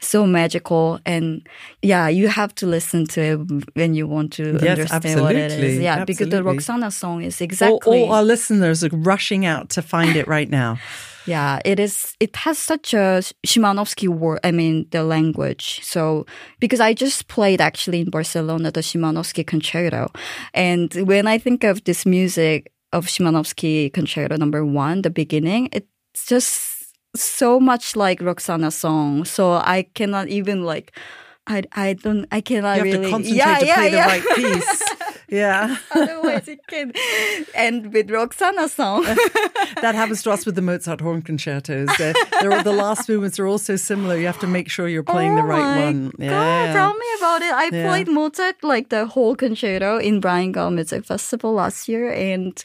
so 0.00 0.26
magical 0.26 0.98
and 1.06 1.46
yeah 1.80 2.08
you 2.08 2.28
have 2.28 2.52
to 2.54 2.66
listen 2.66 3.06
to 3.06 3.20
it 3.20 3.66
when 3.74 3.94
you 3.94 4.06
want 4.06 4.32
to 4.32 4.58
yes, 4.60 4.78
understand 4.78 5.04
absolutely. 5.04 5.24
what 5.24 5.36
it 5.36 5.52
is 5.52 5.78
yeah 5.78 5.92
absolutely. 5.92 6.12
because 6.12 6.28
the 6.30 6.42
roxana 6.42 6.90
song 6.90 7.22
is 7.22 7.40
exactly 7.40 8.02
all, 8.02 8.08
all 8.08 8.14
our 8.14 8.24
listeners 8.24 8.82
are 8.82 8.90
rushing 8.92 9.46
out 9.46 9.68
to 9.68 9.80
find 9.80 10.16
it 10.16 10.26
right 10.26 10.50
now 10.50 10.76
yeah, 11.26 11.60
it 11.64 11.78
is. 11.78 12.16
It 12.20 12.36
has 12.36 12.58
such 12.58 12.94
a 12.94 13.22
Szymanowski 13.46 14.08
word. 14.08 14.40
I 14.44 14.50
mean, 14.50 14.86
the 14.90 15.04
language. 15.04 15.80
So 15.82 16.26
because 16.60 16.80
I 16.80 16.94
just 16.94 17.28
played 17.28 17.60
actually 17.60 18.00
in 18.00 18.10
Barcelona 18.10 18.70
the 18.70 18.80
Szymanowski 18.80 19.46
concerto, 19.46 20.10
and 20.54 20.92
when 21.06 21.26
I 21.26 21.38
think 21.38 21.64
of 21.64 21.84
this 21.84 22.04
music 22.04 22.72
of 22.92 23.06
Szymanowski 23.06 23.92
concerto 23.92 24.36
number 24.36 24.64
one, 24.64 25.02
the 25.02 25.10
beginning, 25.10 25.68
it's 25.72 26.26
just 26.26 26.94
so 27.14 27.60
much 27.60 27.96
like 27.96 28.20
Roxana 28.20 28.70
song. 28.70 29.24
So 29.24 29.52
I 29.52 29.86
cannot 29.94 30.28
even 30.28 30.64
like. 30.64 30.92
I 31.44 31.64
I 31.72 31.94
don't 31.94 32.24
I 32.30 32.40
cannot 32.40 32.78
you 32.78 32.84
have 32.84 32.84
really 32.84 33.04
to 33.06 33.10
concentrate 33.10 33.36
yeah, 33.36 33.58
to 33.58 33.66
yeah, 33.66 33.74
play 33.74 33.90
yeah. 33.90 34.06
the 34.06 34.24
right 34.24 34.36
piece. 34.36 34.82
Yeah. 35.32 35.78
Otherwise, 35.92 36.46
it 36.46 36.66
can 36.66 36.92
end 37.54 37.94
with 37.94 38.10
Roxana 38.10 38.68
song. 38.68 39.02
that 39.80 39.94
happens 39.94 40.22
to 40.24 40.30
us 40.30 40.44
with 40.44 40.56
the 40.56 40.62
Mozart 40.62 41.00
horn 41.00 41.22
concertos. 41.22 41.88
The, 41.96 42.60
the 42.62 42.72
last 42.72 43.08
movements 43.08 43.38
are 43.40 43.46
all 43.46 43.56
so 43.56 43.76
similar. 43.76 44.18
You 44.18 44.26
have 44.26 44.38
to 44.40 44.46
make 44.46 44.68
sure 44.68 44.88
you're 44.88 45.02
playing 45.02 45.32
oh 45.32 45.36
the 45.36 45.42
right 45.42 45.86
one. 45.86 46.12
God, 46.18 46.72
tell 46.74 46.92
me 46.92 47.06
about 47.16 47.40
it. 47.40 47.52
I 47.54 47.70
yeah. 47.72 47.88
played 47.88 48.08
Mozart 48.08 48.62
like 48.62 48.90
the 48.90 49.06
whole 49.06 49.34
concerto 49.34 49.98
in 49.98 50.20
Rheingau 50.20 50.70
Music 50.70 51.06
Festival 51.06 51.54
last 51.54 51.88
year, 51.88 52.12
and 52.12 52.62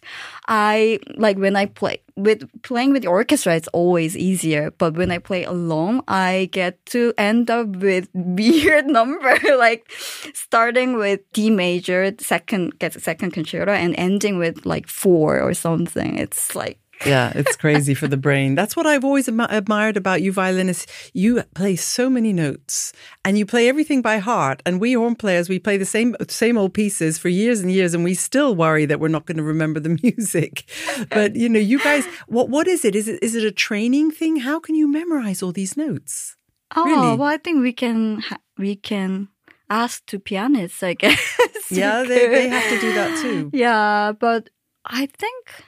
I 0.48 1.00
like 1.16 1.38
when 1.38 1.56
I 1.56 1.66
play 1.66 2.02
with 2.16 2.50
playing 2.64 2.94
with 2.94 3.04
the 3.04 3.10
orchestra, 3.10 3.56
it's 3.56 3.68
always 3.70 4.18
easier. 4.18 4.72
But 4.72 4.96
when 4.96 5.12
I 5.12 5.20
play 5.20 5.44
alone, 5.44 6.02
I 6.08 6.50
get 6.52 6.84
to 6.88 7.14
end 7.18 7.52
up 7.52 7.68
with 7.68 8.10
weird 8.14 8.88
number, 8.88 9.38
like 9.58 9.92
starting 10.34 10.98
with 10.98 11.20
D 11.34 11.50
major, 11.50 12.14
second 12.20 12.80
gets 12.80 12.96
a 12.96 13.00
second 13.00 13.32
concerto, 13.32 13.72
and 13.72 13.94
ending 13.98 14.38
with 14.38 14.66
like 14.66 14.88
four 14.88 15.40
or 15.40 15.54
something. 15.54 16.18
It's 16.18 16.56
like 16.56 16.80
yeah, 17.06 17.32
it's 17.36 17.56
crazy 17.56 17.94
for 17.94 18.08
the 18.08 18.18
brain. 18.18 18.56
That's 18.56 18.76
what 18.76 18.86
I've 18.86 19.04
always 19.04 19.28
am- 19.28 19.40
admired 19.42 19.98
about 19.98 20.22
you 20.22 20.32
violinists. 20.32 21.12
You 21.14 21.44
play 21.54 21.76
so 21.76 22.10
many 22.10 22.34
notes 22.34 22.94
and 23.24 23.38
you 23.38 23.46
play 23.46 23.70
everything 23.70 24.02
by 24.02 24.18
heart. 24.18 24.62
And 24.66 24.82
we 24.82 24.94
horn 24.94 25.16
players, 25.16 25.50
we 25.50 25.60
play 25.60 25.78
the 25.78 25.86
same 25.86 26.16
same 26.28 26.58
old 26.58 26.74
pieces 26.74 27.18
for 27.18 27.30
years 27.30 27.62
and 27.62 27.72
years, 27.72 27.94
and 27.94 28.04
we 28.04 28.14
still 28.14 28.56
worry 28.56 28.86
that 28.86 29.00
we're 29.00 29.08
not 29.08 29.26
going 29.26 29.38
to 29.38 29.44
remember 29.44 29.80
the 29.80 29.98
music. 30.04 30.70
But 31.10 31.36
you 31.36 31.50
know, 31.50 31.60
you 31.60 31.80
guys, 31.80 32.06
what 32.28 32.50
what 32.50 32.68
is 32.68 32.84
it? 32.84 32.96
Is 32.96 33.08
it 33.08 33.22
is 33.22 33.36
it 33.36 33.44
a 33.44 33.52
training 33.52 34.12
thing? 34.12 34.38
How 34.38 34.60
can 34.60 34.76
you 34.76 34.88
memorize 34.88 35.44
all 35.44 35.52
these 35.52 35.78
notes? 35.78 36.36
Oh, 36.76 36.84
really? 36.86 37.18
well, 37.18 37.30
I 37.30 37.38
think 37.38 37.62
we 37.62 37.74
can 37.74 38.24
we 38.58 38.76
can 38.76 39.30
ask 39.70 40.06
to 40.08 40.20
pianists, 40.20 40.84
I 40.84 40.94
guess. 40.94 41.40
yeah, 41.72 42.04
they, 42.04 42.28
they 42.28 42.50
have 42.50 42.70
to 42.70 42.80
do 42.80 42.94
that 42.94 43.22
too. 43.22 43.50
Yeah, 43.54 44.14
but 44.20 44.50
I 44.86 45.06
think 45.06 45.66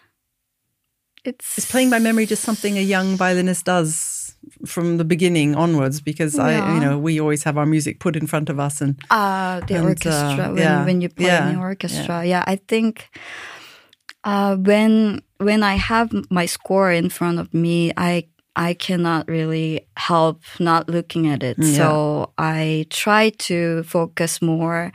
it's 1.29 1.57
is 1.57 1.65
playing 1.65 1.89
by 1.89 1.99
memory 1.99 2.25
just 2.25 2.43
something 2.43 2.77
a 2.77 2.81
young 2.81 3.15
violinist 3.15 3.65
does 3.65 4.35
from 4.65 4.97
the 4.97 5.05
beginning 5.05 5.55
onwards 5.55 6.01
because 6.01 6.35
yeah. 6.35 6.43
I 6.43 6.73
you 6.75 6.79
know 6.79 6.97
we 6.97 7.19
always 7.19 7.43
have 7.43 7.57
our 7.57 7.65
music 7.65 7.99
put 7.99 8.15
in 8.15 8.25
front 8.27 8.49
of 8.49 8.59
us 8.59 8.81
and 8.81 8.99
uh 9.09 9.59
the 9.61 9.75
and, 9.75 9.85
orchestra 9.85 10.45
uh, 10.45 10.53
when, 10.53 10.57
yeah. 10.57 10.85
when 10.85 11.01
you 11.01 11.09
play 11.09 11.27
yeah. 11.27 11.49
in 11.49 11.55
the 11.55 11.61
orchestra 11.61 12.25
yeah, 12.25 12.43
I 12.47 12.55
think 12.55 13.09
uh 14.23 14.55
when 14.57 15.21
when 15.37 15.63
I 15.63 15.75
have 15.75 16.11
my 16.29 16.45
score 16.45 16.91
in 16.91 17.09
front 17.09 17.39
of 17.39 17.53
me 17.53 17.93
I 17.95 18.27
I 18.55 18.73
cannot 18.73 19.29
really 19.29 19.87
help 19.95 20.41
not 20.59 20.89
looking 20.89 21.27
at 21.27 21.43
it. 21.43 21.63
So 21.63 22.33
I 22.37 22.87
try 22.89 23.29
to 23.47 23.83
focus 23.83 24.41
more 24.41 24.91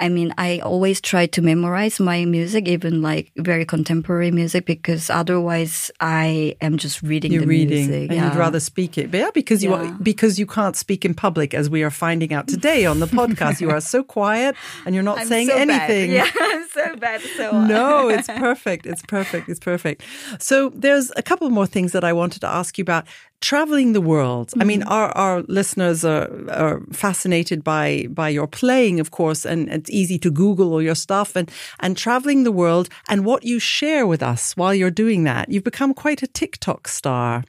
I 0.00 0.08
mean, 0.08 0.32
I 0.38 0.60
always 0.60 1.00
try 1.00 1.26
to 1.26 1.42
memorize 1.42 2.00
my 2.00 2.24
music, 2.24 2.66
even 2.66 3.02
like 3.02 3.30
very 3.36 3.64
contemporary 3.64 4.30
music, 4.30 4.64
because 4.64 5.10
otherwise 5.10 5.90
I 6.00 6.56
am 6.60 6.78
just 6.78 7.02
reading 7.02 7.32
You're 7.32 7.42
the 7.42 7.46
reading, 7.46 7.86
music. 7.86 8.10
And 8.10 8.18
yeah. 8.18 8.32
you'd 8.32 8.38
rather 8.38 8.60
speak 8.60 8.96
it. 8.96 9.10
But 9.10 9.18
yeah, 9.18 9.30
because 9.34 9.62
you 9.62 9.70
yeah. 9.70 9.90
Are, 9.90 9.92
because 10.02 10.38
you 10.38 10.46
can't 10.46 10.74
speak 10.74 11.04
in 11.04 11.14
public, 11.14 11.52
as 11.52 11.68
we 11.68 11.82
are 11.82 11.90
finding 11.90 12.32
out 12.32 12.48
today 12.48 12.86
on 12.86 13.00
the 13.00 13.06
podcast. 13.20 13.60
you 13.60 13.70
are 13.70 13.80
so 13.80 14.02
quiet 14.02 14.56
and 14.86 14.94
you're 14.94 15.04
not 15.04 15.18
I'm 15.18 15.26
saying 15.26 15.48
so 15.48 15.56
anything. 15.56 16.10
Bad. 16.10 16.10
Yeah, 16.10 16.30
I'm 16.40 16.68
so 16.68 16.96
bad. 16.96 17.20
So 17.36 17.60
no, 17.66 18.08
it's 18.08 18.28
perfect. 18.28 18.86
It's 18.86 19.02
perfect. 19.02 19.48
It's 19.48 19.60
perfect. 19.60 20.02
So 20.38 20.70
there's 20.70 21.12
a 21.16 21.22
couple 21.22 21.50
more 21.50 21.66
things 21.66 21.92
that 21.92 22.04
I 22.04 22.12
wanted 22.12 22.40
to 22.40 22.48
ask 22.48 22.78
you 22.78 22.82
about 22.82 23.06
traveling 23.40 23.92
the 23.92 24.00
world. 24.00 24.48
Mm-hmm. 24.48 24.60
I 24.60 24.64
mean, 24.64 24.80
mm-hmm. 24.80 24.92
our, 24.92 25.10
our 25.16 25.42
listeners 25.42 26.04
are, 26.04 26.28
are 26.50 26.82
fascinated 26.92 27.64
by, 27.64 28.06
by 28.10 28.28
your 28.28 28.46
playing, 28.46 29.00
of 29.00 29.10
course, 29.10 29.44
and 29.44 29.68
it's 29.68 29.90
easy 29.90 30.18
to 30.18 30.30
Google 30.30 30.72
all 30.72 30.82
your 30.82 30.94
stuff 30.94 31.36
and, 31.36 31.50
and 31.80 31.96
traveling 31.96 32.44
the 32.44 32.52
world 32.52 32.88
and 33.08 33.24
what 33.24 33.44
you 33.44 33.58
share 33.58 34.06
with 34.06 34.22
us 34.22 34.56
while 34.56 34.74
you're 34.74 34.90
doing 34.90 35.24
that. 35.24 35.50
You've 35.50 35.64
become 35.64 35.94
quite 35.94 36.22
a 36.22 36.26
TikTok 36.26 36.88
star. 36.88 37.44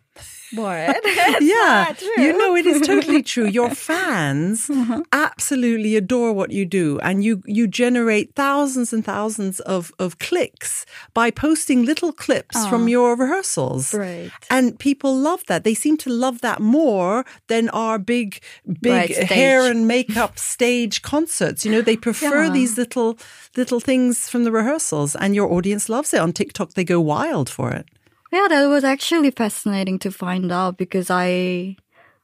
What? 0.53 0.99
yeah. 1.41 1.93
You 2.17 2.37
know, 2.37 2.55
it 2.55 2.65
is 2.65 2.81
totally 2.85 3.23
true. 3.31 3.47
Your 3.47 3.69
fans 3.69 4.69
uh-huh. 4.69 5.03
absolutely 5.11 5.95
adore 5.95 6.33
what 6.33 6.51
you 6.51 6.65
do. 6.65 6.99
And 6.99 7.23
you, 7.23 7.41
you 7.45 7.67
generate 7.67 8.35
thousands 8.35 8.91
and 8.93 9.03
thousands 9.03 9.59
of, 9.61 9.91
of 9.99 10.19
clicks 10.19 10.85
by 11.13 11.31
posting 11.31 11.83
little 11.85 12.11
clips 12.11 12.55
oh. 12.57 12.69
from 12.69 12.87
your 12.87 13.15
rehearsals. 13.15 13.93
Right. 13.93 14.31
And 14.49 14.77
people 14.77 15.15
love 15.15 15.43
that. 15.47 15.63
They 15.63 15.73
seem 15.73 15.97
to 15.97 16.09
love 16.09 16.41
that 16.41 16.59
more 16.59 17.25
than 17.47 17.69
our 17.69 17.97
big, 17.97 18.41
big 18.81 18.91
right, 18.91 19.29
hair 19.29 19.69
and 19.69 19.87
makeup 19.87 20.37
stage 20.37 21.01
concerts. 21.01 21.65
You 21.65 21.71
know, 21.71 21.81
they 21.81 21.97
prefer 21.97 22.45
yeah. 22.45 22.49
these 22.49 22.77
little, 22.77 23.17
little 23.55 23.79
things 23.79 24.29
from 24.29 24.43
the 24.43 24.51
rehearsals 24.51 25.15
and 25.15 25.33
your 25.33 25.51
audience 25.51 25.87
loves 25.87 26.13
it. 26.13 26.19
On 26.19 26.33
TikTok, 26.33 26.73
they 26.73 26.83
go 26.83 26.99
wild 26.99 27.49
for 27.49 27.71
it. 27.71 27.87
Yeah, 28.31 28.47
that 28.49 28.67
was 28.67 28.83
actually 28.83 29.31
fascinating 29.31 29.99
to 29.99 30.11
find 30.11 30.51
out 30.51 30.77
because 30.77 31.09
I 31.09 31.75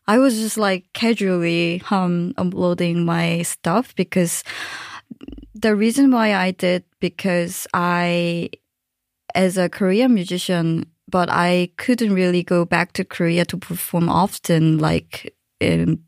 I 0.07 0.19
was 0.19 0.37
just 0.37 0.57
like 0.57 0.85
casually 0.93 1.81
um 1.91 2.33
uploading 2.37 3.05
my 3.05 3.41
stuff 3.43 3.93
because 3.95 4.43
the 5.53 5.75
reason 5.75 6.11
why 6.11 6.33
I 6.35 6.51
did 6.51 6.83
because 6.99 7.67
I 7.73 8.49
as 9.35 9.57
a 9.57 9.69
Korean 9.69 10.13
musician 10.13 10.87
but 11.09 11.29
I 11.31 11.71
couldn't 11.77 12.13
really 12.13 12.43
go 12.43 12.65
back 12.65 12.93
to 12.93 13.05
Korea 13.05 13.45
to 13.45 13.57
perform 13.57 14.09
often 14.09 14.77
like 14.79 15.33
in 15.59 16.03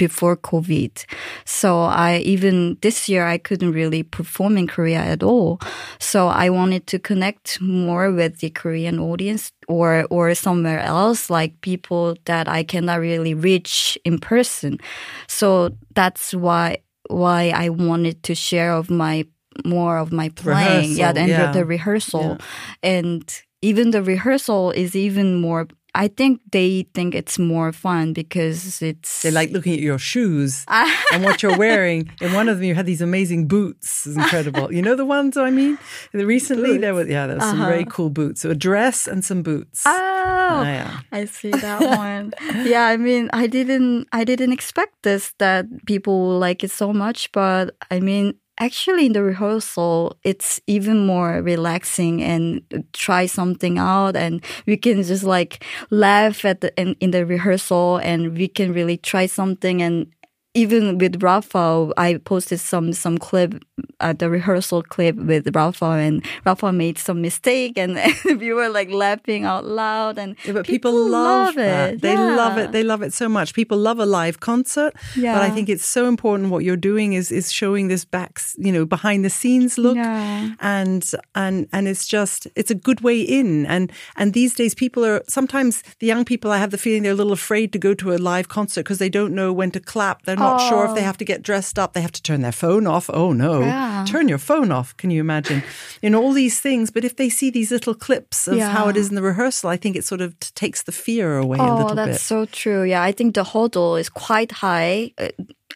before 0.00 0.36
COVID. 0.36 1.04
So 1.44 1.82
I 1.82 2.24
even 2.24 2.78
this 2.80 3.08
year 3.08 3.26
I 3.28 3.36
couldn't 3.36 3.72
really 3.72 4.02
perform 4.02 4.56
in 4.56 4.66
Korea 4.66 5.04
at 5.04 5.22
all. 5.22 5.60
So 5.98 6.28
I 6.28 6.48
wanted 6.48 6.86
to 6.88 6.98
connect 6.98 7.60
more 7.60 8.10
with 8.10 8.40
the 8.40 8.48
Korean 8.48 8.98
audience 8.98 9.52
or 9.68 10.06
or 10.08 10.34
somewhere 10.34 10.80
else, 10.80 11.28
like 11.28 11.60
people 11.60 12.16
that 12.24 12.48
I 12.48 12.64
cannot 12.64 13.00
really 13.00 13.34
reach 13.34 14.00
in 14.08 14.18
person. 14.18 14.80
So 15.28 15.76
that's 15.94 16.32
why 16.32 16.78
why 17.10 17.52
I 17.54 17.68
wanted 17.68 18.22
to 18.24 18.34
share 18.34 18.72
of 18.72 18.88
my 18.88 19.26
more 19.64 19.98
of 19.98 20.12
my 20.12 20.30
playing, 20.30 20.96
Rehearsal, 20.96 20.96
yeah, 20.96 21.12
and 21.16 21.28
yeah. 21.28 21.52
The, 21.52 21.58
the 21.60 21.64
rehearsal, 21.64 22.38
and 22.82 23.42
even 23.60 23.90
the 23.90 24.02
rehearsal 24.02 24.70
is 24.70 24.96
even 24.96 25.40
more. 25.40 25.68
I 25.94 26.08
think 26.08 26.40
they 26.52 26.86
think 26.94 27.14
it's 27.14 27.38
more 27.38 27.72
fun 27.72 28.12
because 28.12 28.82
it's 28.82 29.22
They 29.22 29.30
like 29.30 29.50
looking 29.50 29.74
at 29.74 29.80
your 29.80 29.98
shoes 29.98 30.64
ah. 30.68 31.04
and 31.12 31.24
what 31.24 31.42
you're 31.42 31.56
wearing. 31.58 32.10
In 32.20 32.32
one 32.32 32.48
of 32.48 32.58
them, 32.58 32.64
you 32.64 32.74
had 32.74 32.86
these 32.86 33.02
amazing 33.02 33.48
boots. 33.48 34.06
It's 34.06 34.16
incredible. 34.16 34.72
You 34.72 34.82
know 34.82 34.94
the 34.94 35.04
ones 35.04 35.36
I 35.36 35.50
mean? 35.50 35.78
Recently, 36.12 36.78
there 36.78 36.94
was 36.94 37.08
yeah, 37.08 37.26
there 37.26 37.36
was 37.36 37.44
some 37.44 37.60
uh-huh. 37.60 37.70
very 37.70 37.84
cool 37.84 38.10
boots. 38.10 38.42
So 38.42 38.50
a 38.50 38.54
dress 38.54 39.06
and 39.06 39.24
some 39.24 39.42
boots. 39.42 39.82
Oh, 39.86 39.90
ah, 39.92 40.62
yeah. 40.62 41.00
I 41.12 41.24
see 41.24 41.50
that 41.50 41.80
one. 41.80 42.32
yeah, 42.66 42.86
I 42.86 42.96
mean, 42.96 43.30
I 43.32 43.46
didn't, 43.46 44.08
I 44.12 44.24
didn't 44.24 44.52
expect 44.52 45.02
this 45.02 45.34
that 45.38 45.66
people 45.86 46.20
will 46.20 46.38
like 46.38 46.62
it 46.64 46.70
so 46.70 46.92
much, 46.92 47.32
but 47.32 47.76
I 47.90 48.00
mean, 48.00 48.34
actually 48.60 49.06
in 49.06 49.12
the 49.12 49.22
rehearsal, 49.22 50.16
it's 50.24 50.60
even 50.66 51.06
more 51.06 51.42
relaxing 51.42 52.22
and 52.22 52.62
try 52.92 53.26
something 53.26 53.78
out, 53.78 54.16
and 54.16 54.44
we 54.66 54.76
can 54.76 55.02
just 55.02 55.24
like 55.24 55.64
laugh 55.90 56.44
at 56.44 56.60
the 56.60 56.72
in, 56.80 56.94
in 57.00 57.10
the 57.10 57.26
rehearsal, 57.26 57.98
and 57.98 58.36
we 58.36 58.48
can 58.48 58.72
really 58.72 58.96
try 58.96 59.26
something 59.26 59.82
and. 59.82 60.06
Even 60.54 60.98
with 60.98 61.22
Rafa, 61.22 61.92
I 61.96 62.14
posted 62.16 62.58
some 62.58 62.92
some 62.92 63.18
clip, 63.18 63.62
uh, 64.00 64.12
the 64.12 64.28
rehearsal 64.28 64.82
clip 64.82 65.14
with 65.14 65.54
Rafa, 65.54 65.84
and 65.84 66.24
Rafa 66.44 66.72
made 66.72 66.98
some 66.98 67.22
mistake, 67.22 67.78
and, 67.78 67.96
we 68.24 68.52
were 68.52 68.68
like 68.68 68.90
laughing 68.90 69.44
out 69.44 69.64
loud. 69.64 70.18
And 70.18 70.34
Yeah, 70.44 70.54
but 70.54 70.66
people, 70.66 70.92
love, 70.92 71.54
that. 71.54 71.94
it. 71.94 72.02
They 72.02 72.16
love 72.16 72.58
it. 72.58 72.72
They 72.72 72.82
love 72.82 73.02
it 73.02 73.12
so 73.12 73.28
much. 73.28 73.54
People 73.54 73.78
love 73.78 74.00
a 74.00 74.06
live 74.06 74.40
concert. 74.40 74.92
But 75.34 75.42
I 75.42 75.50
think 75.50 75.68
it's 75.68 75.86
so 75.86 76.08
important 76.08 76.50
what 76.50 76.64
you're 76.64 76.76
doing 76.76 77.12
is 77.12 77.30
is 77.30 77.52
showing 77.52 77.86
this 77.88 78.04
back, 78.04 78.40
you 78.58 78.72
know, 78.72 78.84
behind 78.84 79.24
the 79.24 79.30
scenes 79.30 79.78
look. 79.78 79.96
Yeah. 79.96 80.50
And 80.58 81.08
and 81.34 81.68
and 81.72 81.86
it's 81.86 82.08
just 82.08 82.48
it's 82.56 82.72
a 82.72 82.74
good 82.74 83.02
way 83.02 83.20
in. 83.20 83.66
And 83.66 83.92
and 84.16 84.34
these 84.34 84.54
days 84.54 84.74
people 84.74 85.04
are 85.04 85.22
sometimes 85.28 85.84
the 86.00 86.06
young 86.08 86.24
people 86.24 86.50
I 86.50 86.58
have 86.58 86.70
the 86.70 86.78
feeling 86.78 87.04
they're 87.04 87.12
a 87.12 87.22
little 87.22 87.32
afraid 87.32 87.72
to 87.72 87.78
go 87.78 87.94
to 87.94 88.12
a 88.14 88.18
live 88.18 88.48
concert 88.48 88.82
because 88.82 88.98
they 88.98 89.10
don't 89.10 89.32
know 89.32 89.52
when 89.52 89.70
to 89.70 89.80
clap. 89.80 90.22
They're 90.22 90.39
not 90.40 90.68
sure 90.68 90.84
if 90.86 90.94
they 90.94 91.00
oh. 91.00 91.04
have 91.04 91.18
to 91.18 91.24
get 91.24 91.42
dressed 91.42 91.78
up. 91.78 91.92
They 91.92 92.00
have 92.00 92.12
to 92.12 92.22
turn 92.22 92.40
their 92.42 92.52
phone 92.52 92.86
off. 92.86 93.08
Oh 93.12 93.32
no. 93.32 93.60
Yeah. 93.60 94.04
Turn 94.06 94.28
your 94.28 94.38
phone 94.38 94.72
off. 94.72 94.96
Can 94.96 95.10
you 95.10 95.20
imagine? 95.20 95.62
You 96.02 96.10
know, 96.10 96.22
all 96.22 96.32
these 96.32 96.60
things. 96.60 96.90
But 96.90 97.04
if 97.04 97.16
they 97.16 97.28
see 97.28 97.50
these 97.50 97.70
little 97.70 97.94
clips 97.94 98.48
of 98.48 98.58
how 98.58 98.88
it 98.88 98.96
is 98.96 99.08
in 99.08 99.14
the 99.14 99.22
rehearsal, 99.22 99.70
I 99.70 99.76
think 99.76 99.96
it 99.96 100.04
sort 100.04 100.20
of 100.20 100.38
takes 100.54 100.82
the 100.82 100.92
fear 100.92 101.38
away 101.38 101.58
a 101.58 101.62
Oh, 101.62 101.76
little 101.76 101.94
that's 101.94 102.22
so 102.22 102.46
true. 102.46 102.82
Yeah, 102.82 103.02
I 103.02 103.12
think 103.12 103.34
the 103.34 103.44
hurdle 103.44 103.96
is 103.96 104.08
quite 104.08 104.52
high. 104.52 105.12
Uh, 105.18 105.28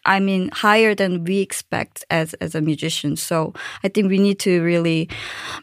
I 0.05 0.19
mean, 0.19 0.49
higher 0.53 0.95
than 0.95 1.23
we 1.23 1.39
expect 1.41 2.05
as 2.09 2.33
as 2.41 2.55
a 2.55 2.61
musician. 2.61 3.15
So 3.17 3.53
I 3.83 3.89
think 3.89 4.09
we 4.09 4.19
need 4.19 4.39
to 4.39 4.61
really 4.63 5.07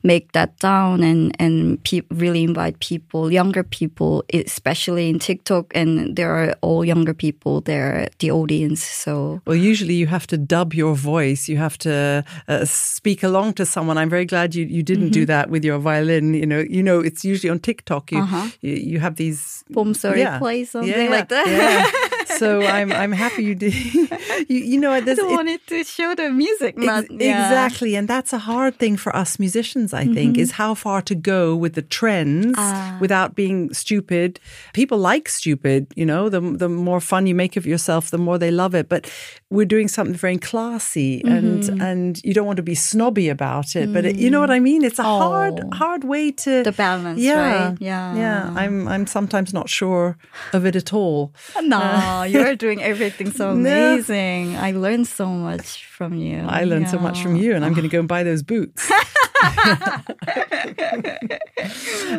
make 0.02 0.33
that 0.33 0.59
down 0.59 1.02
and 1.02 1.33
and 1.38 1.78
pe- 1.85 2.07
really 2.11 2.42
invite 2.42 2.78
people, 2.81 3.33
younger 3.33 3.62
people, 3.62 4.24
especially 4.33 5.09
in 5.09 5.18
TikTok, 5.18 5.72
and 5.74 6.16
there 6.16 6.33
are 6.35 6.55
all 6.62 6.85
younger 6.85 7.14
people 7.14 7.61
there, 7.61 8.09
the 8.18 8.31
audience. 8.31 8.83
So 9.05 9.40
Well, 9.46 9.57
usually 9.57 9.94
you 9.94 10.07
have 10.09 10.26
to 10.26 10.37
dub 10.37 10.74
your 10.74 10.94
voice. 10.96 11.48
You 11.48 11.59
have 11.59 11.76
to 11.78 12.24
uh, 12.48 12.64
speak 12.64 13.22
along 13.22 13.55
to 13.55 13.64
someone. 13.64 13.98
I'm 13.98 14.11
very 14.11 14.24
glad 14.26 14.55
you, 14.55 14.64
you 14.66 14.83
didn't 14.83 15.02
Mm-hmm. 15.02 15.20
do 15.20 15.26
that 15.26 15.50
with 15.50 15.64
your 15.64 15.78
violin. 15.81 16.35
You 16.35 16.46
know, 16.46 16.64
you 16.70 16.83
know, 16.83 17.00
it's 17.00 17.24
usually 17.24 17.50
on 17.50 17.59
TikTok. 17.59 18.12
You 18.12 18.22
you, 18.61 18.74
you 18.92 19.00
have 19.00 19.14
these 19.16 19.64
Bomsori 19.72 20.18
yeah. 20.18 20.38
play 20.38 20.64
something 20.64 20.90
Yeah, 20.90 21.11
like 21.11 21.28
that. 21.28 22.09
So 22.42 22.62
I'm 22.62 22.90
I'm 22.92 23.12
happy 23.12 23.44
you 23.44 23.55
did. 23.55 23.74
you 24.48 24.59
you 24.72 24.78
know, 24.81 25.00
there's 25.00 25.18
I 25.18 25.26
it- 25.26 25.37
wanted 25.38 25.66
to 25.68 25.85
show 25.85 26.14
the 26.14 26.31
music, 26.31 26.74
Ex- 26.78 27.09
yeah. 27.11 27.42
Exactly. 27.42 27.94
And 27.96 28.09
that's 28.09 28.33
a 28.33 28.38
hard 28.38 28.78
thing 28.78 28.96
for 28.96 29.14
us 29.14 29.38
musicians, 29.38 29.94
I 29.94 30.07
think, 30.07 30.38
is 30.38 30.50
mm-hmm. 30.50 30.62
how 30.62 30.74
far 30.74 31.02
to 31.02 31.14
go 31.14 31.55
with 31.55 31.74
the 31.74 31.83
trends 31.83 32.55
ah. 32.59 32.98
without 33.00 33.35
being 33.35 33.72
stupid. 33.72 34.40
People 34.72 34.98
like 34.98 35.28
stupid, 35.28 35.87
you 35.94 36.07
know, 36.07 36.28
the, 36.28 36.40
the 36.40 36.68
more 36.68 37.00
fun 37.00 37.26
you 37.26 37.35
make 37.35 37.57
of 37.57 37.66
yourself, 37.66 38.11
the 38.11 38.18
more 38.18 38.38
they 38.38 38.50
love 38.50 38.74
it. 38.74 38.88
But 38.88 39.11
we're 39.50 39.66
doing 39.66 39.88
something 39.88 40.14
very 40.14 40.38
classy 40.38 41.22
and, 41.24 41.62
mm-hmm. 41.62 41.81
and 41.81 42.20
you 42.24 42.35
don't 42.35 42.46
want 42.46 42.57
to 42.57 42.62
be 42.62 42.74
snobby 42.74 43.28
about 43.28 43.76
it. 43.76 43.92
But 43.92 44.05
it, 44.05 44.16
you 44.16 44.31
know 44.31 44.38
mm. 44.38 44.46
what 44.48 44.50
I 44.50 44.61
mean? 44.61 44.83
It's 44.85 44.98
a 44.98 45.05
oh. 45.05 45.18
hard, 45.18 45.61
Oh. 45.62 45.76
hard 45.76 46.05
way 46.05 46.33
to. 46.44 46.62
The 46.62 46.72
balance, 46.72 47.20
yeah, 47.20 47.68
right? 47.68 47.76
Yeah. 47.81 48.16
Yeah. 48.16 48.52
I'm, 48.57 48.88
I'm 48.88 49.07
sometimes 49.07 49.52
not 49.52 49.68
sure 49.68 50.16
of 50.52 50.66
it 50.66 50.74
at 50.76 50.92
all. 50.92 51.33
No, 51.62 51.78
uh, 51.78 52.24
you're 52.33 52.57
doing 52.57 52.83
everything 52.83 53.31
so 53.33 53.55
No. 53.55 53.92
amazing. 53.95 54.57
I 54.57 54.73
learned 54.73 55.07
so 55.09 55.27
much 55.27 55.87
from 55.87 56.14
you. 56.14 56.45
I 56.49 56.64
learned 56.64 56.88
so 56.88 56.99
much 56.99 57.23
from 57.23 57.37
you, 57.37 57.55
and 57.55 57.64
I'm 57.64 57.73
going 57.75 57.88
to 57.88 57.95
go 57.97 58.01
and 58.01 58.09
buy 58.09 58.23
those 58.23 58.42
boots. 58.42 58.83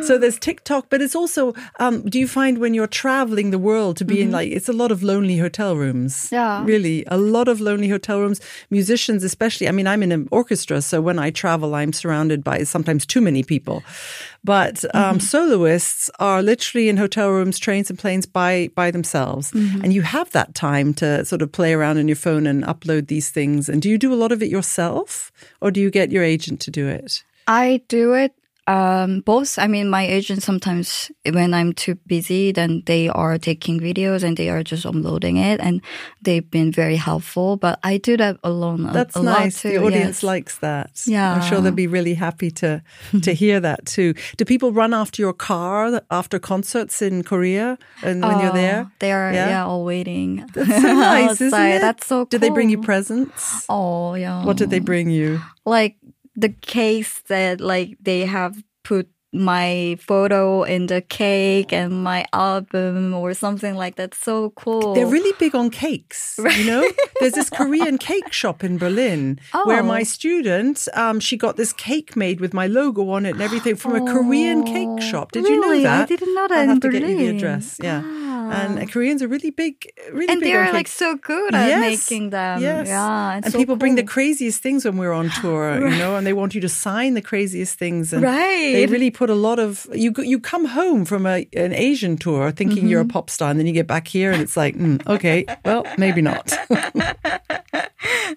so 0.02 0.18
there's 0.18 0.38
TikTok, 0.38 0.86
but 0.90 1.00
it's 1.00 1.14
also. 1.14 1.54
Um, 1.78 2.02
do 2.02 2.18
you 2.18 2.28
find 2.28 2.58
when 2.58 2.74
you're 2.74 2.86
traveling 2.86 3.50
the 3.50 3.58
world 3.58 3.96
to 3.98 4.04
be 4.04 4.20
in 4.22 4.30
like 4.30 4.50
it's 4.52 4.68
a 4.68 4.72
lot 4.72 4.90
of 4.92 5.02
lonely 5.02 5.38
hotel 5.38 5.76
rooms? 5.76 6.28
Yeah. 6.32 6.64
really, 6.64 7.04
a 7.08 7.16
lot 7.16 7.48
of 7.48 7.60
lonely 7.60 7.88
hotel 7.88 8.20
rooms. 8.20 8.40
Musicians, 8.70 9.24
especially. 9.24 9.68
I 9.68 9.72
mean, 9.72 9.86
I'm 9.86 10.02
in 10.02 10.12
an 10.12 10.28
orchestra, 10.30 10.82
so 10.82 11.00
when 11.00 11.18
I 11.18 11.30
travel, 11.30 11.74
I'm 11.74 11.92
surrounded 11.92 12.44
by 12.44 12.62
sometimes 12.64 13.06
too 13.06 13.20
many 13.20 13.42
people. 13.42 13.82
But 14.44 14.84
um, 14.94 15.20
soloists 15.20 16.10
are 16.20 16.42
literally 16.42 16.90
in 16.90 16.98
hotel 16.98 17.30
rooms, 17.30 17.58
trains, 17.58 17.88
and 17.88 17.98
planes 17.98 18.26
by 18.26 18.68
by 18.74 18.90
themselves, 18.90 19.52
and 19.82 19.92
you 19.92 20.02
have 20.02 20.30
that 20.32 20.54
time 20.54 20.92
to 20.94 21.24
sort 21.24 21.40
of 21.40 21.50
play 21.50 21.72
around 21.72 21.96
on 21.96 22.08
your 22.08 22.16
phone 22.16 22.46
and 22.46 22.62
upload 22.64 23.08
these 23.08 23.30
things. 23.30 23.70
And 23.70 23.80
do 23.80 23.88
you 23.88 23.96
do 23.96 24.12
a 24.12 24.16
lot 24.16 24.32
of 24.32 24.42
it 24.42 24.50
yourself, 24.50 25.32
or 25.62 25.70
do 25.70 25.80
you 25.80 25.90
get 25.90 26.12
your 26.12 26.22
agent 26.22 26.60
to 26.60 26.70
do 26.70 26.86
it? 26.88 27.24
I 27.46 27.82
do 27.88 28.12
it 28.12 28.32
um, 28.66 29.20
both. 29.20 29.58
I 29.58 29.66
mean, 29.66 29.90
my 29.90 30.06
agent 30.06 30.42
sometimes 30.42 31.10
when 31.30 31.52
I'm 31.52 31.72
too 31.72 31.96
busy, 32.06 32.50
then 32.52 32.82
they 32.86 33.08
are 33.08 33.36
taking 33.38 33.78
videos 33.80 34.22
and 34.22 34.36
they 34.36 34.48
are 34.48 34.62
just 34.62 34.86
uploading 34.86 35.36
it, 35.36 35.60
and 35.60 35.80
they've 36.22 36.48
been 36.50 36.72
very 36.72 36.96
helpful. 36.96 37.56
But 37.56 37.78
I 37.82 37.98
do 37.98 38.16
that 38.16 38.38
alone. 38.42 38.86
a- 38.88 38.92
That's 38.92 39.16
a 39.16 39.20
lot 39.22 39.40
nice. 39.40 39.60
too, 39.62 39.68
the 39.70 39.84
audience 39.84 40.16
yes. 40.18 40.22
likes 40.22 40.58
that. 40.58 40.90
Yeah. 41.06 41.34
I'm 41.34 41.42
sure 41.42 41.60
they'll 41.60 41.72
be 41.72 41.86
really 41.86 42.14
happy 42.14 42.50
to 42.52 42.82
to 43.22 43.32
hear 43.34 43.60
that 43.60 43.84
too. 43.86 44.14
Do 44.36 44.44
people 44.44 44.72
run 44.72 44.94
after 44.94 45.20
your 45.20 45.34
car 45.34 46.00
after 46.10 46.38
concerts 46.38 47.02
in 47.02 47.22
Korea 47.22 47.76
and 48.02 48.22
when 48.22 48.40
you're 48.40 48.52
there? 48.52 48.86
Oh, 48.88 48.92
They 48.98 49.12
are 49.12 49.32
Yeah? 49.32 49.48
yeah, 49.48 49.66
all 49.66 49.84
waiting. 49.84 50.48
That's 50.54 50.68
so 50.82 50.92
nice, 50.94 51.40
isn't 51.40 51.60
it? 51.60 51.80
That's 51.80 52.06
so. 52.06 52.24
Did 52.26 52.40
they 52.40 52.50
bring 52.50 52.70
you 52.70 52.80
presents? 52.80 53.66
Oh 53.68 54.14
yeah. 54.14 54.44
What 54.44 54.56
did 54.56 54.70
they 54.70 54.80
bring 54.80 55.10
you? 55.10 55.40
like 55.66 55.96
the 56.36 56.48
case 56.50 57.20
that 57.28 57.60
like 57.60 57.96
they 58.00 58.20
have 58.26 58.62
put 58.82 59.08
my 59.34 59.96
photo 60.00 60.62
in 60.62 60.86
the 60.86 61.00
cake 61.00 61.72
and 61.72 62.02
my 62.04 62.24
album 62.32 63.12
or 63.14 63.34
something 63.34 63.74
like 63.74 63.96
that. 63.96 64.14
So 64.14 64.50
cool. 64.50 64.94
They're 64.94 65.06
really 65.06 65.34
big 65.38 65.54
on 65.54 65.70
cakes. 65.70 66.38
Right. 66.38 66.56
You 66.56 66.66
know, 66.66 66.88
there's 67.20 67.32
this 67.32 67.50
Korean 67.60 67.98
cake 67.98 68.32
shop 68.32 68.62
in 68.64 68.78
Berlin 68.78 69.40
where 69.64 69.80
Oh. 69.80 69.86
my 69.96 70.02
student, 70.02 70.86
um, 70.94 71.20
she 71.20 71.36
got 71.36 71.56
this 71.56 71.72
cake 71.72 72.16
made 72.16 72.40
with 72.40 72.54
my 72.54 72.66
logo 72.66 73.10
on 73.10 73.26
it 73.26 73.32
and 73.34 73.42
everything 73.42 73.76
from 73.76 73.94
a 73.96 74.00
Korean 74.12 74.62
cake 74.64 75.02
shop. 75.02 75.32
Did 75.32 75.44
you 75.48 75.60
know 75.60 75.82
that? 75.82 76.02
I 76.04 76.06
didn't 76.06 76.34
know 76.34 76.48
that 76.48 76.58
I'll 76.58 76.66
have 76.68 76.80
to 76.80 76.90
get 76.90 77.02
you 77.02 77.16
the 77.18 77.28
address. 77.36 77.78
Yeah, 77.82 78.02
Ah. 78.04 78.60
and 78.60 78.78
uh, 78.78 78.86
Koreans 78.86 79.22
are 79.22 79.28
really 79.28 79.50
big, 79.50 79.74
really 80.12 80.28
and 80.28 80.40
big 80.40 80.52
they're 80.52 80.72
like 80.72 80.86
so 80.88 81.16
good 81.16 81.54
at 81.54 81.68
Yes, 81.68 81.80
making 82.10 82.30
them. 82.30 82.60
Yes. 82.60 82.86
Yeah. 82.88 83.34
and 83.42 83.50
so 83.52 83.58
people 83.58 83.76
bring 83.76 83.94
the 83.96 84.04
craziest 84.04 84.62
things 84.62 84.84
when 84.84 84.96
we're 84.96 85.12
on 85.12 85.30
tour, 85.40 85.80
you 85.90 85.96
know, 85.96 86.16
and 86.16 86.26
they 86.26 86.32
want 86.34 86.54
you 86.54 86.60
to 86.60 86.68
sign 86.68 87.14
the 87.14 87.22
craziest 87.22 87.78
things. 87.78 88.12
And 88.12 88.22
Right. 88.22 88.72
They 88.76 88.86
really 88.86 89.10
put 89.10 89.23
a 89.30 89.34
lot 89.34 89.58
of 89.58 89.86
you 89.92 90.12
you 90.18 90.38
come 90.40 90.64
home 90.66 91.04
from 91.04 91.26
a, 91.26 91.46
an 91.54 91.72
Asian 91.72 92.16
tour 92.16 92.50
thinking 92.52 92.88
you're 92.88 93.00
a 93.00 93.04
Mm-hmm. 93.04 93.10
pop 93.10 93.30
star, 93.30 93.50
and 93.50 93.58
then 93.58 93.66
you 93.66 93.72
get 93.72 93.86
back 93.86 94.08
here 94.08 94.32
and 94.32 94.40
it's 94.42 94.56
like, 94.56 94.76
mm, 94.76 95.04
okay, 95.06 95.44
well, 95.64 95.84
maybe 95.98 96.22
not. 96.22 96.52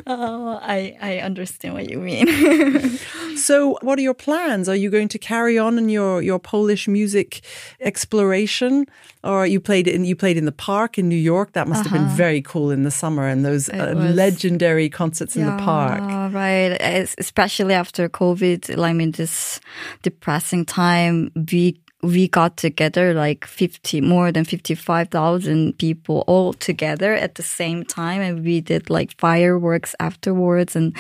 Oh, 0.10 0.58
I, 0.62 0.96
I 1.02 1.18
understand 1.20 1.74
what 1.74 1.90
you 1.90 1.98
mean. 2.00 2.28
so, 3.38 3.78
what 3.82 4.00
are 4.00 4.02
your 4.02 4.14
plans? 4.14 4.70
Are 4.70 4.76
you 4.76 4.90
going 4.90 5.10
to 5.10 5.20
carry 5.20 5.58
on 5.60 5.78
in 5.78 5.90
your 5.90 6.22
your 6.22 6.40
Polish 6.40 6.88
music 6.88 7.42
exploration, 7.82 8.86
or 9.24 9.46
you 9.46 9.60
played 9.60 9.88
in 9.88 10.06
you 10.06 10.16
played 10.16 10.38
in 10.38 10.46
the 10.46 10.52
park 10.52 10.98
in 10.98 11.10
New 11.10 11.22
York? 11.34 11.52
That 11.54 11.68
must 11.68 11.84
have 11.84 11.92
been 11.94 12.08
very 12.18 12.42
cool 12.42 12.72
in 12.72 12.84
the 12.84 12.92
summer 12.92 13.28
and 13.28 13.44
those 13.44 13.70
uh, 13.70 13.74
Uh-huh. 13.78 13.96
was. 14.08 14.16
legendary 14.16 14.90
concerts 14.90 15.36
in 15.36 15.46
the 15.46 15.58
park. 15.64 16.00
Yeah, 16.02 16.32
right. 16.32 16.78
Especially 17.18 17.74
after 17.74 18.10
COVID, 18.10 18.78
I 18.90 18.94
mean, 18.94 19.12
this 19.12 19.60
depressing 20.04 20.66
time, 20.66 21.32
we 21.52 21.80
we 22.04 22.28
got 22.28 22.58
together 22.58 23.14
like 23.14 23.46
50, 23.46 24.02
more 24.02 24.32
than 24.32 24.46
55,000 24.46 25.78
people 25.78 26.24
all 26.28 26.54
together 26.54 27.14
at 27.14 27.36
the 27.36 27.44
same 27.44 27.84
time. 27.84 28.22
And 28.22 28.44
we 28.46 28.62
did 28.62 28.90
like 28.90 29.18
fireworks 29.18 29.96
afterwards. 30.00 30.76
And 30.76 30.96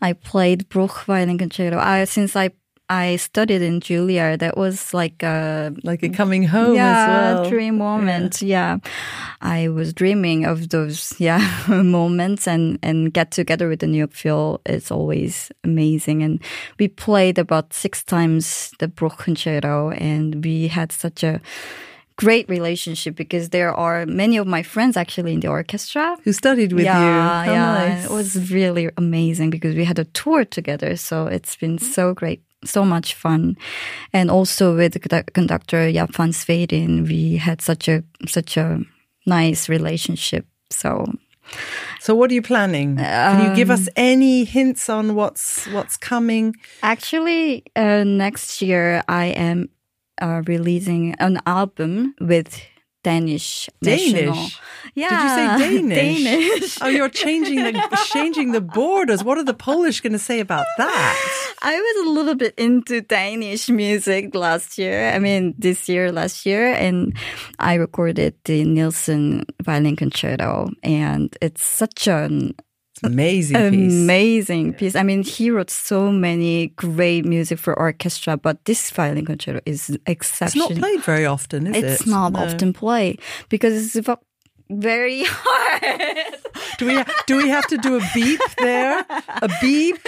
I 0.00 0.14
played 0.14 0.68
Bruch 0.70 1.04
violin 1.04 1.36
concerto. 1.36 1.78
I, 1.78 2.04
since 2.04 2.36
I 2.36 2.50
I 2.90 3.16
studied 3.16 3.62
in 3.62 3.78
Juilliard. 3.78 4.40
That 4.40 4.56
was 4.56 4.92
like 4.92 5.22
a 5.22 5.72
like 5.84 6.02
a 6.02 6.08
coming 6.08 6.42
home 6.42 6.74
yeah, 6.74 6.90
as 6.90 7.34
well. 7.36 7.48
dream 7.48 7.78
moment. 7.78 8.42
Yeah. 8.42 8.78
yeah. 8.82 8.90
I 9.40 9.68
was 9.68 9.94
dreaming 9.94 10.44
of 10.44 10.70
those 10.70 11.14
yeah 11.18 11.40
moments 11.68 12.48
and 12.48 12.80
and 12.82 13.14
get 13.14 13.30
together 13.30 13.68
with 13.68 13.78
the 13.78 13.86
New 13.86 13.98
York 13.98 14.12
Phil 14.12 14.60
is 14.66 14.90
always 14.90 15.52
amazing. 15.62 16.24
And 16.24 16.42
we 16.80 16.88
played 16.88 17.38
about 17.38 17.72
six 17.72 18.02
times 18.02 18.72
the 18.80 18.88
Bruch 18.88 19.18
concerto, 19.18 19.90
and 19.90 20.44
we 20.44 20.66
had 20.66 20.90
such 20.90 21.22
a 21.22 21.40
great 22.16 22.48
relationship 22.50 23.14
because 23.14 23.48
there 23.50 23.72
are 23.72 24.04
many 24.04 24.36
of 24.36 24.46
my 24.46 24.62
friends 24.62 24.96
actually 24.96 25.32
in 25.32 25.40
the 25.40 25.48
orchestra 25.48 26.18
who 26.24 26.32
studied 26.32 26.72
with 26.72 26.84
yeah, 26.84 26.98
you. 26.98 27.46
How 27.46 27.52
yeah, 27.52 27.88
nice. 27.88 28.04
it 28.04 28.10
was 28.10 28.50
really 28.50 28.90
amazing 28.98 29.48
because 29.50 29.76
we 29.76 29.84
had 29.84 29.98
a 29.98 30.04
tour 30.04 30.44
together. 30.44 30.96
So 30.96 31.28
it's 31.28 31.56
been 31.56 31.78
so 31.78 32.12
great 32.12 32.42
so 32.64 32.84
much 32.84 33.14
fun. 33.14 33.56
And 34.12 34.30
also 34.30 34.76
with 34.76 34.92
the 34.92 35.24
conductor 35.32 35.90
Jaap 35.90 36.14
van 36.14 37.04
we 37.04 37.36
had 37.36 37.60
such 37.60 37.88
a 37.88 38.02
such 38.26 38.56
a 38.56 38.80
nice 39.26 39.68
relationship. 39.68 40.46
So 40.70 41.06
so 42.00 42.14
what 42.14 42.30
are 42.30 42.34
you 42.34 42.42
planning? 42.42 42.96
Can 42.96 43.50
you 43.50 43.56
give 43.56 43.70
us 43.70 43.88
um, 43.88 43.94
any 43.96 44.44
hints 44.44 44.88
on 44.88 45.14
what's 45.14 45.66
what's 45.68 45.96
coming? 45.96 46.54
Actually, 46.82 47.64
uh, 47.76 48.04
next 48.04 48.62
year 48.62 49.02
I 49.08 49.26
am 49.26 49.68
uh, 50.20 50.42
releasing 50.46 51.14
an 51.14 51.40
album 51.46 52.14
with 52.20 52.60
Danish. 53.02 53.68
Danish. 53.82 54.12
National. 54.12 54.48
Yeah. 54.94 55.08
Did 55.08 55.22
you 55.22 55.28
say 55.28 55.90
Danish? 55.90 56.24
Danish. 56.24 56.78
oh, 56.82 56.88
you're 56.88 57.08
changing 57.08 57.56
the 57.56 58.08
changing 58.12 58.52
the 58.52 58.60
borders. 58.60 59.24
What 59.24 59.38
are 59.38 59.44
the 59.44 59.54
Polish 59.54 60.00
going 60.00 60.12
to 60.12 60.18
say 60.18 60.40
about 60.40 60.66
that? 60.76 61.54
I 61.62 61.74
was 61.78 62.06
a 62.06 62.10
little 62.10 62.34
bit 62.34 62.54
into 62.58 63.00
Danish 63.00 63.68
music 63.68 64.34
last 64.34 64.76
year. 64.78 65.10
I 65.10 65.18
mean, 65.18 65.54
this 65.58 65.88
year, 65.88 66.12
last 66.12 66.44
year, 66.44 66.72
and 66.72 67.16
I 67.58 67.74
recorded 67.74 68.34
the 68.44 68.64
Nielsen 68.64 69.46
violin 69.62 69.96
concerto, 69.96 70.68
and 70.82 71.36
it's 71.40 71.64
such 71.64 72.06
an 72.06 72.54
amazing 73.02 73.70
piece. 73.70 73.92
Amazing 73.92 74.74
piece. 74.74 74.96
I 74.96 75.02
mean, 75.02 75.22
he 75.22 75.50
wrote 75.50 75.70
so 75.70 76.10
many 76.10 76.68
great 76.68 77.24
music 77.24 77.58
for 77.58 77.78
orchestra, 77.78 78.36
but 78.36 78.64
this 78.64 78.90
violin 78.90 79.26
concerto 79.26 79.60
is 79.66 79.98
exceptional. 80.06 80.68
It's 80.68 80.78
not 80.78 80.82
played 80.82 81.02
very 81.02 81.26
often, 81.26 81.66
is 81.68 81.76
it's 81.76 81.84
it? 81.84 81.90
It's 81.92 82.06
not 82.06 82.32
no. 82.32 82.40
often 82.40 82.72
played 82.72 83.20
because 83.48 83.96
it's 83.96 84.08
very 84.70 85.24
hard. 85.26 86.40
do 86.78 86.86
we 86.86 87.02
do 87.26 87.36
we 87.36 87.48
have 87.48 87.66
to 87.68 87.76
do 87.78 87.96
a 87.96 88.02
beep 88.14 88.40
there? 88.58 89.04
A 89.42 89.48
beep. 89.60 89.98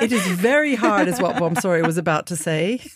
It 0.00 0.12
is 0.12 0.26
very 0.28 0.74
hard, 0.74 1.08
is 1.08 1.20
what 1.20 1.40
I'm 1.40 1.56
sorry 1.56 1.82
was 1.82 1.98
about 1.98 2.26
to 2.26 2.36
say. 2.36 2.80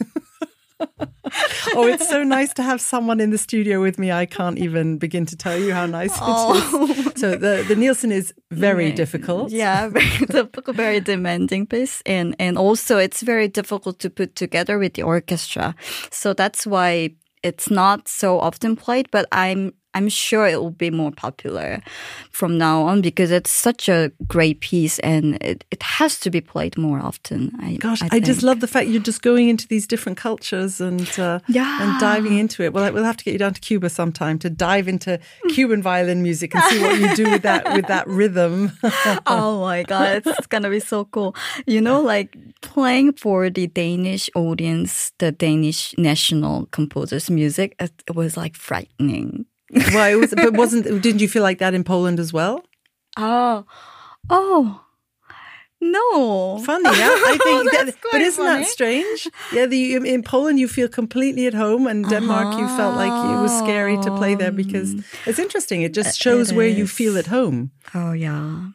oh, 1.75 1.87
it's 1.87 2.09
so 2.09 2.23
nice 2.23 2.53
to 2.55 2.63
have 2.63 2.81
someone 2.81 3.21
in 3.21 3.31
the 3.31 3.39
studio 3.39 3.81
with 3.81 3.99
me. 3.99 4.13
I 4.13 4.27
can't 4.27 4.59
even 4.59 4.99
begin 4.99 5.27
to 5.27 5.37
tell 5.37 5.59
you 5.59 5.73
how 5.73 5.87
nice 5.87 6.13
oh. 6.21 6.55
it 6.55 6.99
is. 6.99 7.21
So 7.21 7.37
the 7.37 7.65
the 7.67 7.77
Nielsen 7.77 8.13
is 8.13 8.35
very 8.51 8.89
yeah. 8.89 8.95
difficult. 8.95 9.51
Yeah, 9.51 9.89
very 10.01 10.27
difficult, 10.27 10.77
very 10.77 11.01
demanding 11.01 11.67
piece, 11.67 12.03
and 12.07 12.37
and 12.39 12.59
also 12.59 12.99
it's 12.99 13.23
very 13.23 13.49
difficult 13.49 13.99
to 14.01 14.11
put 14.11 14.37
together 14.37 14.79
with 14.79 14.95
the 14.95 15.03
orchestra. 15.03 15.75
So 16.11 16.35
that's 16.35 16.67
why 16.67 17.15
it's 17.43 17.71
not 17.71 18.09
so 18.09 18.39
often 18.41 18.77
played. 18.77 19.11
But 19.11 19.27
I'm 19.33 19.73
I'm 19.95 20.09
sure 20.09 20.47
it 20.47 20.61
will 20.61 20.71
be 20.71 20.91
more 20.91 21.13
popular 21.13 21.81
from 22.31 22.59
now 22.59 22.83
on 22.83 23.01
because 23.01 23.31
it's 23.31 23.51
such 23.51 23.89
a 23.89 24.11
great 24.27 24.61
piece 24.61 24.99
and 25.01 25.37
it, 25.41 25.65
it 25.71 25.83
has 25.83 26.19
to 26.21 26.31
be 26.31 26.41
played 26.41 26.77
more 26.77 26.99
often. 26.99 27.53
I, 27.61 27.77
Gosh, 27.77 28.03
I, 28.03 28.09
I 28.13 28.21
just 28.21 28.43
love 28.43 28.59
the 28.61 28.67
fact 28.67 28.89
you're 28.89 29.01
just 29.01 29.23
going 29.23 29.49
into 29.49 29.69
these 29.69 29.87
different 29.87 30.19
cultures 30.19 30.81
and 30.81 31.09
uh, 31.19 31.39
yeah. 31.49 31.83
and 31.83 32.01
diving 32.01 32.39
into 32.39 32.65
it. 32.65 32.73
Well, 32.73 32.93
we'll 32.93 33.05
have 33.05 33.17
to 33.19 33.25
get 33.25 33.33
you 33.33 33.39
down 33.39 33.55
to 33.55 33.61
Cuba 33.61 33.89
sometime 33.89 34.39
to 34.41 34.51
dive 34.51 34.89
into 34.89 35.21
Cuban 35.51 35.81
violin 35.81 36.23
music 36.23 36.55
and 36.55 36.65
see 36.65 36.81
what 36.81 36.99
you 36.99 37.15
do 37.15 37.31
with 37.31 37.43
that 37.43 37.73
with 37.75 37.87
that 37.87 38.07
rhythm. 38.09 38.73
oh 39.27 39.61
my 39.61 39.85
god, 39.85 40.23
it's 40.27 40.47
gonna 40.49 40.71
be 40.71 40.81
so 40.81 41.05
cool. 41.05 41.37
You 41.67 41.81
know, 41.81 42.01
like 42.01 42.37
playing 42.63 43.13
for 43.13 43.49
the 43.49 43.69
Danish 43.69 44.29
audience, 44.35 45.13
the 45.19 45.31
Danish 45.31 45.95
national 45.97 46.67
composers' 46.67 47.31
music, 47.31 47.77
it 47.79 47.93
was 48.15 48.37
like 48.37 48.57
frightening 48.57 49.47
well, 49.93 50.11
it 50.11 50.17
was, 50.17 50.35
but 50.35 50.55
wasn't? 50.55 51.03
Didn't 51.03 51.21
you 51.21 51.29
feel 51.29 51.43
like 51.43 51.59
that 51.59 51.75
in 51.75 51.85
Poland 51.85 52.21
as 52.21 52.33
well? 52.33 52.65
Oh, 53.17 53.65
oh. 54.31 54.81
No. 55.81 56.59
Funny, 56.65 56.85
yeah. 56.85 57.11
I 57.27 57.39
think 57.43 57.71
that, 57.73 57.95
but 58.11 58.23
isn't 58.23 58.43
funny. 58.43 58.65
that 58.65 58.71
strange? 58.71 59.29
Yeah, 59.53 59.67
the 59.67 59.97
in 59.97 60.23
Poland 60.23 60.59
you 60.59 60.67
feel 60.67 60.89
completely 60.89 61.47
at 61.47 61.53
home 61.53 61.87
and 61.87 62.09
Denmark 62.09 62.47
uh-huh. 62.47 62.61
you 62.61 62.67
felt 62.69 62.97
like 62.97 63.13
it 63.13 63.43
was 63.43 63.53
scary 63.59 63.99
to 63.99 64.17
play 64.17 64.35
there 64.35 64.51
because 64.51 64.95
it's 65.27 65.39
interesting. 65.39 65.83
It 65.83 65.93
just 65.93 66.19
shows 66.19 66.53
it 66.53 66.57
where 66.57 66.69
you 66.69 66.87
feel 66.87 67.19
at 67.19 67.27
home. 67.27 67.71
Oh 67.95 68.13
yeah. 68.13 68.69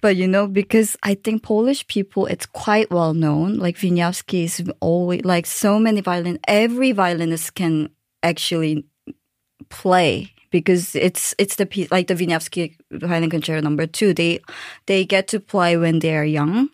But 0.00 0.16
you 0.16 0.26
know, 0.26 0.46
because 0.46 0.96
I 1.02 1.14
think 1.14 1.42
Polish 1.42 1.86
people 1.86 2.24
it's 2.26 2.46
quite 2.46 2.90
well 2.90 3.12
known. 3.12 3.58
Like 3.58 3.76
Wieniawski 3.76 4.44
is 4.44 4.62
always 4.80 5.24
like 5.24 5.44
so 5.44 5.78
many 5.78 6.00
violin 6.00 6.38
every 6.48 6.92
violinist 6.92 7.54
can 7.54 7.90
actually 8.22 8.86
play 9.68 10.33
because 10.54 10.94
it's 10.94 11.34
it's 11.36 11.56
the 11.56 11.66
piece 11.66 11.90
like 11.90 12.06
the 12.06 12.14
Wieniawski 12.14 12.76
violin 12.92 13.28
concerto 13.28 13.60
number 13.60 13.88
two. 13.88 14.14
They 14.14 14.38
they 14.86 15.04
get 15.04 15.26
to 15.28 15.40
play 15.40 15.76
when 15.76 15.98
they 15.98 16.14
are 16.14 16.24
young. 16.24 16.70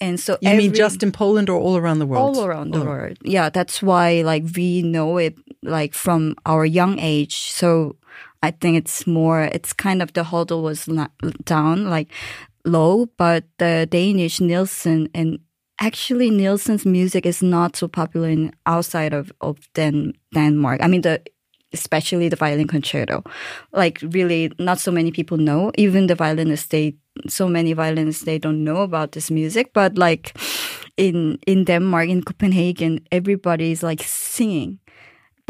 And 0.00 0.18
so 0.18 0.36
You 0.40 0.50
every, 0.50 0.64
mean 0.64 0.74
just 0.74 1.02
in 1.02 1.12
Poland 1.12 1.48
or 1.48 1.60
all 1.60 1.76
around 1.76 2.00
the 2.00 2.06
world? 2.06 2.36
All 2.36 2.44
around 2.44 2.74
the 2.74 2.80
oh. 2.80 2.84
world. 2.84 3.18
Yeah, 3.22 3.48
that's 3.50 3.80
why 3.80 4.22
like 4.22 4.44
we 4.56 4.82
know 4.82 5.18
it 5.18 5.38
like 5.62 5.94
from 5.94 6.34
our 6.44 6.66
young 6.66 6.98
age. 6.98 7.52
So 7.54 7.94
I 8.42 8.50
think 8.50 8.76
it's 8.76 9.06
more 9.06 9.42
it's 9.42 9.72
kind 9.72 10.02
of 10.02 10.12
the 10.12 10.24
hurdle 10.24 10.62
was 10.62 10.88
not 10.88 11.12
down, 11.44 11.86
like 11.86 12.10
low, 12.64 13.06
but 13.16 13.44
the 13.58 13.86
Danish 13.88 14.40
Nielsen 14.40 15.08
and 15.14 15.38
actually 15.78 16.30
Nielsen's 16.30 16.84
music 16.84 17.24
is 17.24 17.42
not 17.42 17.76
so 17.76 17.86
popular 17.86 18.28
in 18.28 18.52
outside 18.66 19.14
of, 19.14 19.30
of 19.40 19.70
Dan, 19.74 20.14
Denmark. 20.34 20.82
I 20.82 20.88
mean 20.88 21.02
the 21.02 21.22
especially 21.72 22.28
the 22.28 22.36
violin 22.36 22.66
concerto. 22.66 23.22
Like 23.72 24.00
really 24.02 24.52
not 24.58 24.78
so 24.78 24.90
many 24.90 25.10
people 25.12 25.36
know. 25.36 25.72
Even 25.76 26.06
the 26.06 26.14
violinists 26.14 26.68
they 26.68 26.96
so 27.28 27.48
many 27.48 27.72
violinists 27.72 28.24
they 28.24 28.38
don't 28.38 28.64
know 28.64 28.82
about 28.82 29.12
this 29.12 29.30
music. 29.30 29.72
But 29.72 29.98
like 29.98 30.36
in 30.96 31.38
in 31.46 31.64
Denmark, 31.64 32.08
in 32.08 32.22
Copenhagen, 32.22 33.00
everybody 33.10 33.72
is 33.72 33.82
like 33.82 34.02
singing 34.02 34.78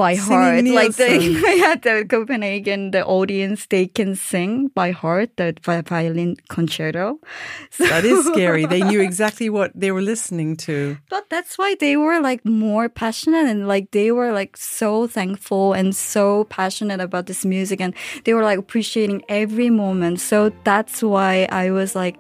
by 0.01 0.15
heart. 0.15 0.65
Like 0.65 0.97
the, 0.97 1.21
yeah, 1.61 1.75
the 1.77 2.07
Copenhagen, 2.09 2.91
the 2.91 3.05
audience, 3.05 3.67
they 3.67 3.87
can 3.87 4.17
sing 4.17 4.69
by 4.69 4.93
heart 4.93 5.37
the 5.37 5.55
violin 5.63 6.37
concerto. 6.49 7.21
So, 7.71 7.85
that 7.87 8.05
is 8.05 8.27
scary. 8.27 8.65
They 8.67 8.83
knew 8.83 9.01
exactly 9.01 9.49
what 9.49 9.71
they 9.75 9.91
were 9.93 10.03
listening 10.03 10.57
to. 10.69 10.99
But 11.09 11.31
that's 11.31 11.57
why 11.57 11.77
they 11.79 11.97
were 11.97 12.21
like 12.21 12.45
more 12.45 12.89
passionate 12.89 13.47
and 13.47 13.69
like 13.69 13.91
they 13.93 14.11
were 14.11 14.33
like 14.33 14.57
so 14.57 15.07
thankful 15.07 15.73
and 15.73 15.95
so 15.95 16.45
passionate 16.45 17.01
about 17.01 17.27
this 17.27 17.45
music 17.45 17.81
and 17.81 17.95
they 18.25 18.35
were 18.35 18.43
like 18.43 18.59
appreciating 18.59 19.23
every 19.29 19.71
moment. 19.71 20.21
So 20.21 20.53
that's 20.65 21.03
why 21.03 21.47
I 21.51 21.71
was 21.71 21.95
like, 21.95 22.17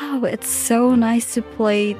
wow, 0.00 0.24
it's 0.24 0.48
so 0.48 0.94
nice 0.94 1.34
to 1.34 1.42
play 1.42 1.96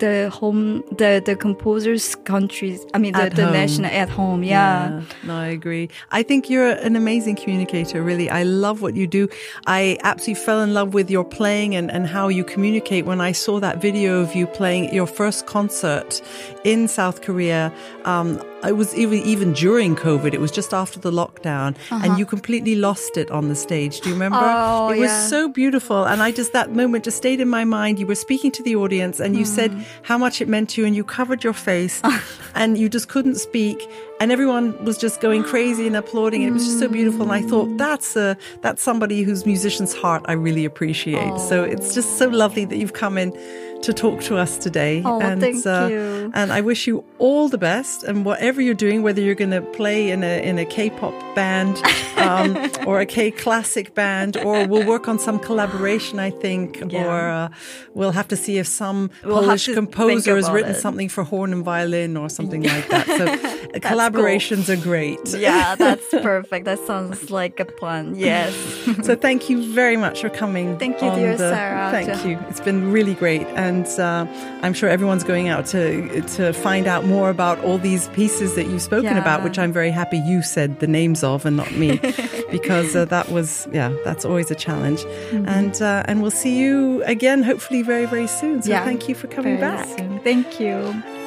the 0.00 0.28
home 0.30 0.82
the 0.98 1.22
the 1.24 1.36
composer's 1.36 2.14
countries 2.24 2.84
i 2.94 2.98
mean 2.98 3.12
the, 3.12 3.30
the 3.30 3.50
national 3.50 3.90
at 3.90 4.08
home 4.08 4.42
yeah. 4.42 4.90
yeah. 4.90 5.02
no 5.24 5.36
i 5.36 5.46
agree 5.46 5.88
i 6.10 6.22
think 6.22 6.50
you're 6.50 6.70
an 6.70 6.96
amazing 6.96 7.36
communicator 7.36 8.02
really 8.02 8.28
i 8.28 8.42
love 8.42 8.82
what 8.82 8.96
you 8.96 9.06
do 9.06 9.28
i 9.66 9.96
absolutely 10.02 10.42
fell 10.44 10.60
in 10.60 10.74
love 10.74 10.92
with 10.94 11.10
your 11.10 11.24
playing 11.24 11.74
and, 11.74 11.90
and 11.90 12.06
how 12.06 12.28
you 12.28 12.42
communicate 12.42 13.04
when 13.06 13.20
i 13.20 13.32
saw 13.32 13.60
that 13.60 13.80
video 13.80 14.20
of 14.20 14.34
you 14.34 14.46
playing 14.46 14.92
your 14.92 15.06
first 15.06 15.46
concert 15.46 16.20
in 16.64 16.88
south 16.88 17.22
korea 17.22 17.72
um, 18.04 18.40
it 18.64 18.76
was 18.76 18.94
even 18.94 19.20
even 19.20 19.52
during 19.52 19.96
COVID. 19.96 20.34
It 20.34 20.40
was 20.40 20.50
just 20.50 20.74
after 20.74 20.98
the 20.98 21.10
lockdown, 21.10 21.76
uh-huh. 21.90 22.00
and 22.04 22.18
you 22.18 22.26
completely 22.26 22.74
lost 22.74 23.16
it 23.16 23.30
on 23.30 23.48
the 23.48 23.54
stage. 23.54 24.00
Do 24.00 24.08
you 24.08 24.14
remember? 24.14 24.38
Oh, 24.40 24.90
it 24.90 24.98
was 24.98 25.10
yeah. 25.10 25.26
so 25.26 25.48
beautiful, 25.48 26.04
and 26.04 26.22
I 26.22 26.30
just 26.30 26.52
that 26.52 26.72
moment 26.72 27.04
just 27.04 27.16
stayed 27.16 27.40
in 27.40 27.48
my 27.48 27.64
mind. 27.64 27.98
You 27.98 28.06
were 28.06 28.14
speaking 28.14 28.50
to 28.52 28.62
the 28.62 28.76
audience, 28.76 29.20
and 29.20 29.36
you 29.36 29.44
mm. 29.44 29.48
said 29.48 29.86
how 30.02 30.18
much 30.18 30.40
it 30.40 30.48
meant 30.48 30.70
to 30.70 30.80
you, 30.80 30.86
and 30.86 30.94
you 30.94 31.04
covered 31.04 31.42
your 31.42 31.52
face, 31.52 32.02
and 32.54 32.76
you 32.76 32.88
just 32.88 33.08
couldn't 33.08 33.36
speak, 33.36 33.88
and 34.20 34.30
everyone 34.30 34.84
was 34.84 34.98
just 34.98 35.20
going 35.20 35.42
crazy 35.42 35.86
and 35.86 35.96
applauding. 35.96 36.42
And 36.42 36.50
it 36.50 36.54
was 36.54 36.66
just 36.66 36.78
so 36.78 36.88
beautiful, 36.88 37.22
and 37.22 37.32
I 37.32 37.42
thought 37.42 37.76
that's 37.78 38.16
a 38.16 38.36
that's 38.60 38.82
somebody 38.82 39.22
whose 39.22 39.46
musician's 39.46 39.94
heart 39.94 40.22
I 40.26 40.32
really 40.32 40.64
appreciate. 40.64 41.32
Oh. 41.32 41.38
So 41.48 41.64
it's 41.64 41.94
just 41.94 42.18
so 42.18 42.28
lovely 42.28 42.64
that 42.66 42.76
you've 42.76 42.92
come 42.92 43.16
in 43.16 43.32
to 43.82 43.92
talk 43.92 44.20
to 44.22 44.36
us 44.36 44.58
today. 44.58 45.02
Oh, 45.04 45.20
and, 45.20 45.40
thank 45.40 45.64
uh, 45.66 45.88
you. 45.90 46.30
And 46.34 46.52
I 46.52 46.60
wish 46.60 46.86
you 46.86 47.04
all 47.18 47.48
the 47.48 47.58
best. 47.58 48.02
And 48.04 48.24
whatever 48.24 48.60
you're 48.60 48.74
doing, 48.74 49.02
whether 49.02 49.20
you're 49.22 49.34
going 49.34 49.50
to 49.52 49.62
play 49.62 50.10
in 50.10 50.22
a 50.22 50.42
in 50.42 50.58
a 50.58 50.64
K-pop 50.64 51.14
band 51.34 51.80
um, 52.16 52.56
or 52.86 53.00
a 53.00 53.06
K-classic 53.06 53.94
band, 53.94 54.36
or 54.36 54.66
we'll 54.66 54.86
work 54.86 55.08
on 55.08 55.18
some 55.18 55.38
collaboration, 55.38 56.18
I 56.18 56.30
think, 56.30 56.68
Yeah. 56.88 57.06
or 57.06 57.18
uh, 57.30 57.48
we'll 57.94 58.12
have 58.20 58.28
to 58.28 58.36
see 58.36 58.58
if 58.58 58.66
some 58.66 59.10
We'll 59.24 59.40
Polish 59.40 59.66
composer 59.80 60.36
has 60.36 60.50
written 60.50 60.72
it. 60.72 60.80
something 60.86 61.08
for 61.08 61.24
horn 61.24 61.52
and 61.52 61.64
violin 61.64 62.16
or 62.16 62.28
something 62.28 62.62
like 62.62 62.88
that. 62.88 63.06
So 63.06 63.24
uh, 63.76 63.78
collaborations 63.90 64.68
are 64.68 64.80
great. 64.90 65.20
Yeah, 65.34 65.74
that's 65.76 66.06
perfect. 66.32 66.64
That 66.66 66.78
sounds 66.86 67.30
like 67.30 67.58
a 67.60 67.64
plan. 67.80 68.14
Yes. 68.14 68.54
So 69.06 69.14
thank 69.16 69.48
you 69.50 69.56
very 69.72 69.96
much 69.96 70.20
for 70.20 70.28
coming. 70.42 70.78
Thank 70.78 71.00
you, 71.02 71.10
dear 71.14 71.36
the- 71.36 71.50
Sarah. 71.54 71.90
Thank 71.90 72.24
you. 72.26 72.38
It's 72.50 72.60
been 72.60 72.92
really 72.92 73.14
great, 73.14 73.46
and 73.64 73.69
uh, 73.98 74.26
I'm 74.62 74.74
sure 74.74 74.88
everyone's 74.88 75.24
going 75.24 75.48
out 75.48 75.66
to 75.66 76.20
to 76.36 76.52
find 76.52 76.86
out 76.86 77.04
more 77.04 77.30
about 77.30 77.58
all 77.64 77.78
these 77.78 78.08
pieces 78.08 78.54
that 78.56 78.66
you've 78.66 78.82
spoken 78.82 79.04
Yeah. 79.16 79.18
about, 79.18 79.42
which 79.44 79.58
I'm 79.58 79.72
very 79.72 79.90
happy 79.90 80.18
you 80.18 80.42
said 80.42 80.80
the 80.80 80.86
names 80.86 81.22
of 81.24 81.46
and 81.46 81.56
not 81.56 81.70
me, 81.72 82.00
because 82.50 82.94
uh, 82.96 83.04
that 83.06 83.30
was 83.30 83.68
yeah, 83.72 83.92
that's 84.04 84.24
always 84.24 84.50
a 84.50 84.54
challenge. 84.54 85.00
Mm-hmm. 85.00 85.48
And 85.48 85.82
uh, 85.82 86.02
and 86.08 86.20
we'll 86.22 86.30
see 86.44 86.58
you 86.58 87.02
again, 87.04 87.42
hopefully 87.42 87.82
very 87.82 88.06
very 88.06 88.26
soon. 88.26 88.62
So 88.62 88.70
Yeah, 88.70 88.84
thank 88.84 89.08
you 89.08 89.14
for 89.14 89.26
coming 89.28 89.58
Very 89.58 89.76
back. 89.76 89.98
soon. 89.98 90.18
Thank 90.20 90.60
you. 90.60 90.74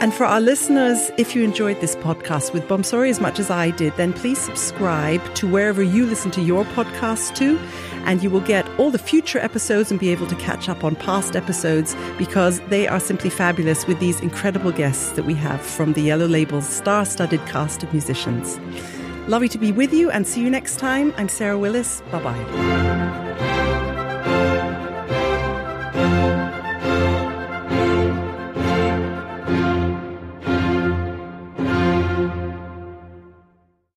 And 0.01 0.13
for 0.13 0.25
our 0.25 0.41
listeners, 0.41 1.11
if 1.17 1.33
you 1.35 1.43
enjoyed 1.43 1.79
this 1.79 1.95
podcast 1.97 2.51
with 2.53 2.63
Bomsori 2.67 3.09
as 3.09 3.19
much 3.21 3.39
as 3.39 3.49
I 3.49 3.69
did, 3.71 3.93
then 3.95 4.11
please 4.11 4.37
subscribe 4.37 5.21
to 5.35 5.47
wherever 5.47 5.81
you 5.81 6.05
listen 6.05 6.29
to 6.31 6.41
your 6.41 6.65
podcast 6.77 7.35
to. 7.37 7.57
And 8.05 8.21
you 8.21 8.29
will 8.29 8.41
get 8.41 8.67
all 8.79 8.91
the 8.91 8.97
future 8.97 9.39
episodes 9.39 9.91
and 9.91 9.99
be 9.99 10.09
able 10.09 10.27
to 10.27 10.35
catch 10.35 10.69
up 10.69 10.83
on 10.83 10.95
past 10.95 11.35
episodes 11.35 11.95
because 12.17 12.59
they 12.67 12.87
are 12.87 12.99
simply 12.99 13.29
fabulous 13.29 13.87
with 13.87 13.99
these 13.99 14.19
incredible 14.19 14.71
guests 14.71 15.11
that 15.11 15.25
we 15.25 15.33
have 15.35 15.61
from 15.61 15.93
the 15.93 16.01
Yellow 16.01 16.27
Label's 16.27 16.67
star 16.67 17.05
studded 17.05 17.45
cast 17.45 17.83
of 17.83 17.91
musicians. 17.93 18.59
Lovely 19.27 19.49
to 19.49 19.57
be 19.57 19.71
with 19.71 19.93
you 19.93 20.11
and 20.11 20.27
see 20.27 20.41
you 20.41 20.49
next 20.49 20.77
time. 20.79 21.13
I'm 21.17 21.29
Sarah 21.29 21.57
Willis. 21.57 22.01
Bye 22.11 22.23
bye. 22.23 23.62